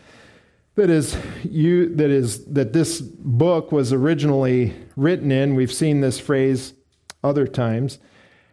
[0.75, 5.55] that is you that is that this book was originally written in.
[5.55, 6.75] We've seen this phrase
[7.23, 7.99] other times.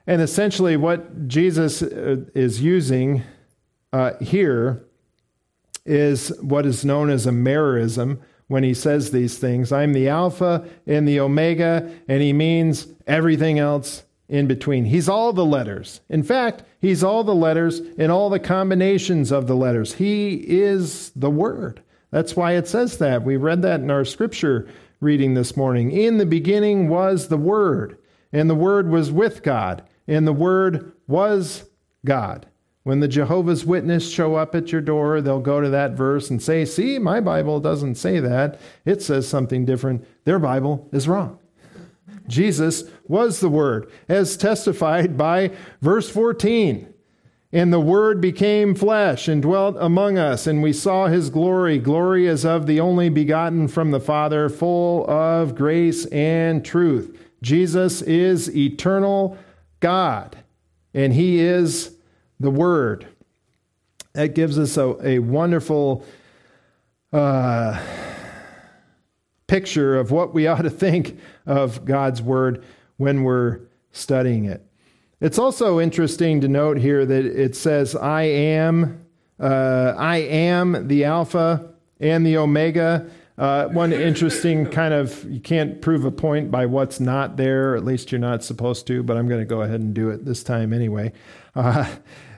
[0.08, 3.24] And essentially what jesus uh, is using
[3.94, 4.86] uh, here
[5.86, 9.72] is what is known as a merism when he says these things.
[9.72, 14.86] I'm the alpha and the omega and he means everything else in between.
[14.86, 16.02] He's all the letters.
[16.10, 19.94] In fact he's all the letters and all the combinations of the letters.
[19.94, 21.82] He is the word.
[22.12, 23.24] That's why it says that.
[23.24, 24.68] We read that in our scripture
[25.02, 25.92] reading this morning.
[25.92, 27.98] In the beginning was the Word,
[28.34, 31.66] and the Word was with God, and the Word was
[32.06, 32.48] God.
[32.84, 36.42] When the Jehovah's Witness show up at your door, they'll go to that verse and
[36.42, 38.60] say, See, my Bible doesn't say that.
[38.86, 40.06] It says something different.
[40.26, 41.40] Their Bible is wrong.
[42.28, 46.94] Jesus was the Word, as testified by verse 14.
[47.52, 51.80] And the Word became flesh and dwelt among us, and we saw his glory.
[51.80, 57.18] Glory as of the only begotten from the Father, full of grace and truth.
[57.42, 59.36] Jesus is eternal
[59.80, 60.38] God,
[60.94, 61.96] and he is
[62.40, 63.08] the Word.
[64.14, 66.06] That gives us a, a wonderful
[67.12, 67.82] uh,
[69.48, 72.64] picture of what we ought to think of God's Word
[72.98, 74.69] when we're studying it.
[75.22, 79.06] It's also interesting to note here that it says, I am,
[79.38, 83.10] uh, I am the Alpha and the Omega.
[83.38, 87.84] Uh, one interesting kind of, you can't prove a point by what's not there, at
[87.84, 90.42] least you're not supposed to, but I'm going to go ahead and do it this
[90.42, 91.12] time anyway.
[91.54, 91.94] Uh,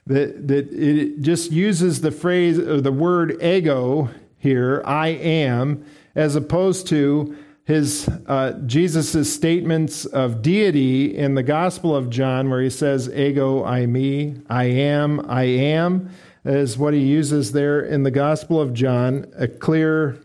[0.07, 4.09] that, that it just uses the phrase or the word ego
[4.39, 7.38] here, I am, as opposed to
[7.72, 13.63] his uh, Jesus' statements of deity in the Gospel of John, where he says, Ego,
[13.63, 16.09] eimi, I am, I am,
[16.43, 20.17] is what he uses there in the Gospel of John, a clear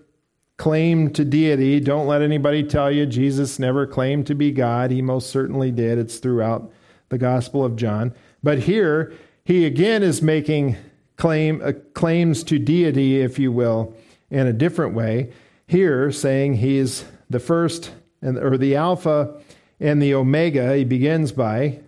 [0.56, 1.78] claim to deity.
[1.78, 4.90] Don't let anybody tell you Jesus never claimed to be God.
[4.90, 5.98] He most certainly did.
[5.98, 6.72] It's throughout
[7.10, 8.12] the Gospel of John.
[8.42, 9.12] But here,
[9.44, 10.76] he again is making
[11.16, 13.94] claim uh, claims to deity, if you will,
[14.30, 15.32] in a different way.
[15.68, 19.34] Here, saying he's the first and or the alpha
[19.80, 20.76] and the omega.
[20.76, 21.80] He begins by,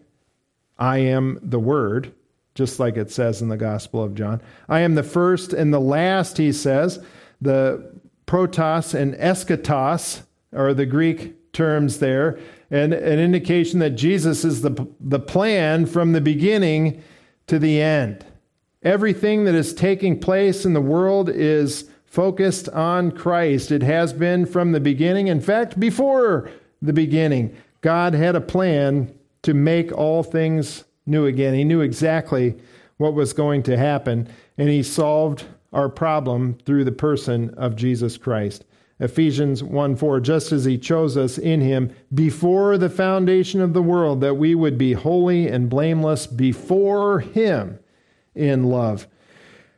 [0.79, 2.13] "I am the Word,"
[2.55, 4.41] just like it says in the Gospel of John.
[4.69, 6.39] I am the first and the last.
[6.39, 6.99] He says
[7.41, 7.83] the
[8.27, 10.23] protos and eschatos
[10.53, 12.39] are the Greek terms there,
[12.71, 17.03] and an indication that Jesus is the the plan from the beginning
[17.47, 18.25] to the end.
[18.83, 23.71] Everything that is taking place in the world is focused on Christ.
[23.71, 25.29] It has been from the beginning.
[25.29, 26.51] In fact, before
[26.81, 31.55] the beginning, God had a plan to make all things new again.
[31.55, 32.57] He knew exactly
[32.97, 38.17] what was going to happen, and He solved our problem through the person of Jesus
[38.17, 38.65] Christ.
[39.01, 43.83] Ephesians 1 4, just as he chose us in him before the foundation of the
[43.83, 47.79] world, that we would be holy and blameless before him
[48.35, 49.07] in love.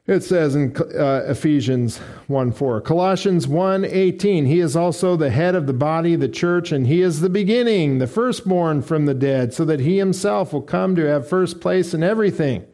[0.07, 2.81] It says in uh, Ephesians 1 4.
[2.81, 7.03] Colossians 1 18, he is also the head of the body, the church, and he
[7.03, 11.07] is the beginning, the firstborn from the dead, so that he himself will come to
[11.07, 12.67] have first place in everything.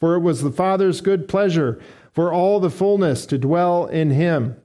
[0.00, 1.80] For it was the Father's good pleasure
[2.12, 4.56] for all the fullness to dwell in him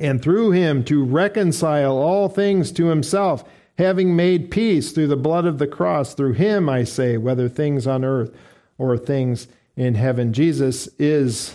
[0.00, 3.44] and through him to reconcile all things to himself,
[3.76, 6.14] having made peace through the blood of the cross.
[6.14, 8.34] Through him, I say, whether things on earth
[8.78, 9.46] or things
[9.80, 10.34] in heaven.
[10.34, 11.54] Jesus is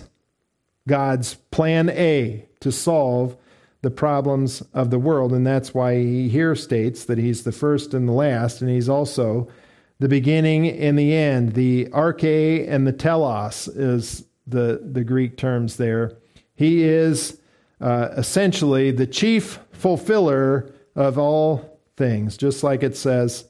[0.87, 3.37] God's plan A to solve
[3.83, 5.31] the problems of the world.
[5.31, 8.89] And that's why he here states that he's the first and the last, and he's
[8.89, 9.47] also
[9.99, 11.53] the beginning and the end.
[11.53, 16.17] The arche and the telos is the, the Greek terms there.
[16.55, 17.39] He is
[17.79, 23.45] uh, essentially the chief fulfiller of all things, just like it says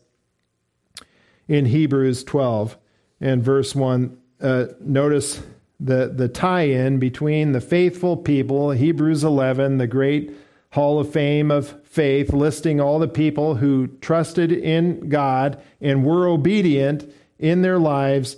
[1.47, 2.78] in Hebrews 12
[3.21, 4.17] and verse 1.
[4.45, 5.41] Uh, notice
[5.79, 10.37] the, the tie in between the faithful people, Hebrews 11, the great
[10.69, 16.27] hall of fame of faith, listing all the people who trusted in God and were
[16.27, 18.37] obedient in their lives.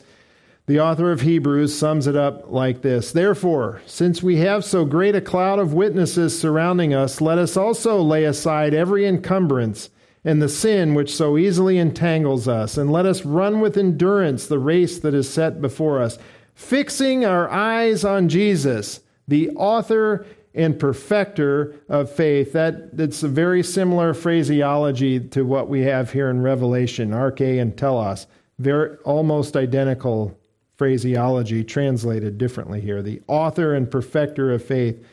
[0.67, 5.13] The author of Hebrews sums it up like this Therefore, since we have so great
[5.13, 9.89] a cloud of witnesses surrounding us, let us also lay aside every encumbrance
[10.23, 14.59] and the sin which so easily entangles us, and let us run with endurance the
[14.59, 16.17] race that is set before us,
[16.53, 22.51] fixing our eyes on Jesus, the author and perfecter of faith.
[22.53, 27.77] That, that's a very similar phraseology to what we have here in Revelation, arche and
[27.77, 28.25] telos.
[28.57, 30.35] Very, almost identical
[30.77, 33.01] phraseology translated differently here.
[33.01, 35.03] The author and perfecter of faith,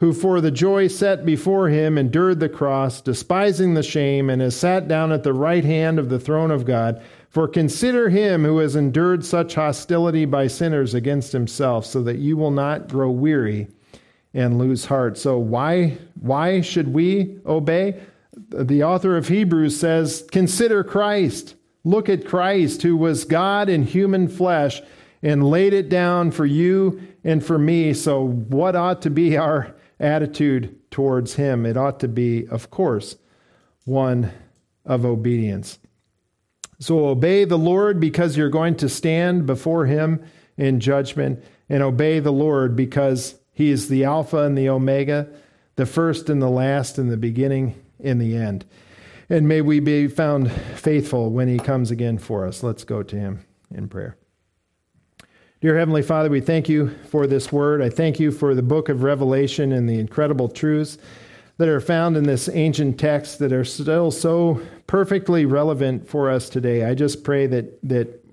[0.00, 4.56] who for the joy set before him endured the cross, despising the shame, and has
[4.56, 7.02] sat down at the right hand of the throne of God.
[7.28, 12.38] For consider him who has endured such hostility by sinners against himself, so that you
[12.38, 13.68] will not grow weary
[14.32, 15.18] and lose heart.
[15.18, 18.00] So why why should we obey?
[18.48, 21.56] The author of Hebrews says, "Consider Christ.
[21.84, 24.82] Look at Christ who was God in human flesh."
[25.22, 27.92] and laid it down for you and for me.
[27.92, 33.16] So, what ought to be our attitude towards Him, it ought to be, of course,
[33.84, 34.32] one
[34.84, 35.78] of obedience.
[36.80, 40.24] So obey the Lord because you're going to stand before Him
[40.56, 45.28] in judgment, and obey the Lord because He is the Alpha and the Omega,
[45.76, 48.64] the first and the last, and the beginning and the end.
[49.28, 52.62] And may we be found faithful when He comes again for us.
[52.62, 54.16] Let's go to Him in prayer.
[55.60, 57.82] Dear Heavenly Father, we thank you for this word.
[57.82, 60.96] I thank you for the book of Revelation and the incredible truths
[61.58, 66.48] that are found in this ancient text that are still so perfectly relevant for us
[66.48, 66.84] today.
[66.84, 68.24] I just pray that, that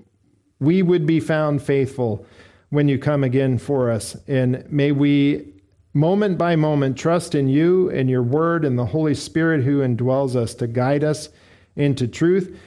[0.62, 2.26] we would be found faithful
[2.70, 4.16] when you come again for us.
[4.30, 5.54] And may we,
[5.94, 10.38] moment by moment, trust in you and your word and the Holy Spirit who indwells
[10.38, 11.28] us to guide us
[11.76, 12.58] into truth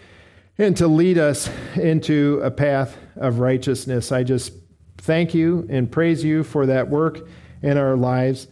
[0.61, 4.13] and to lead us into a path of righteousness.
[4.13, 4.53] I just
[4.99, 7.27] thank you and praise you for that work
[7.63, 8.47] in our lives.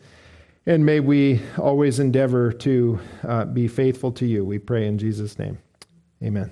[0.64, 4.42] And may we always endeavor to uh, be faithful to you.
[4.42, 5.58] We pray in Jesus' name.
[6.22, 6.50] Amen.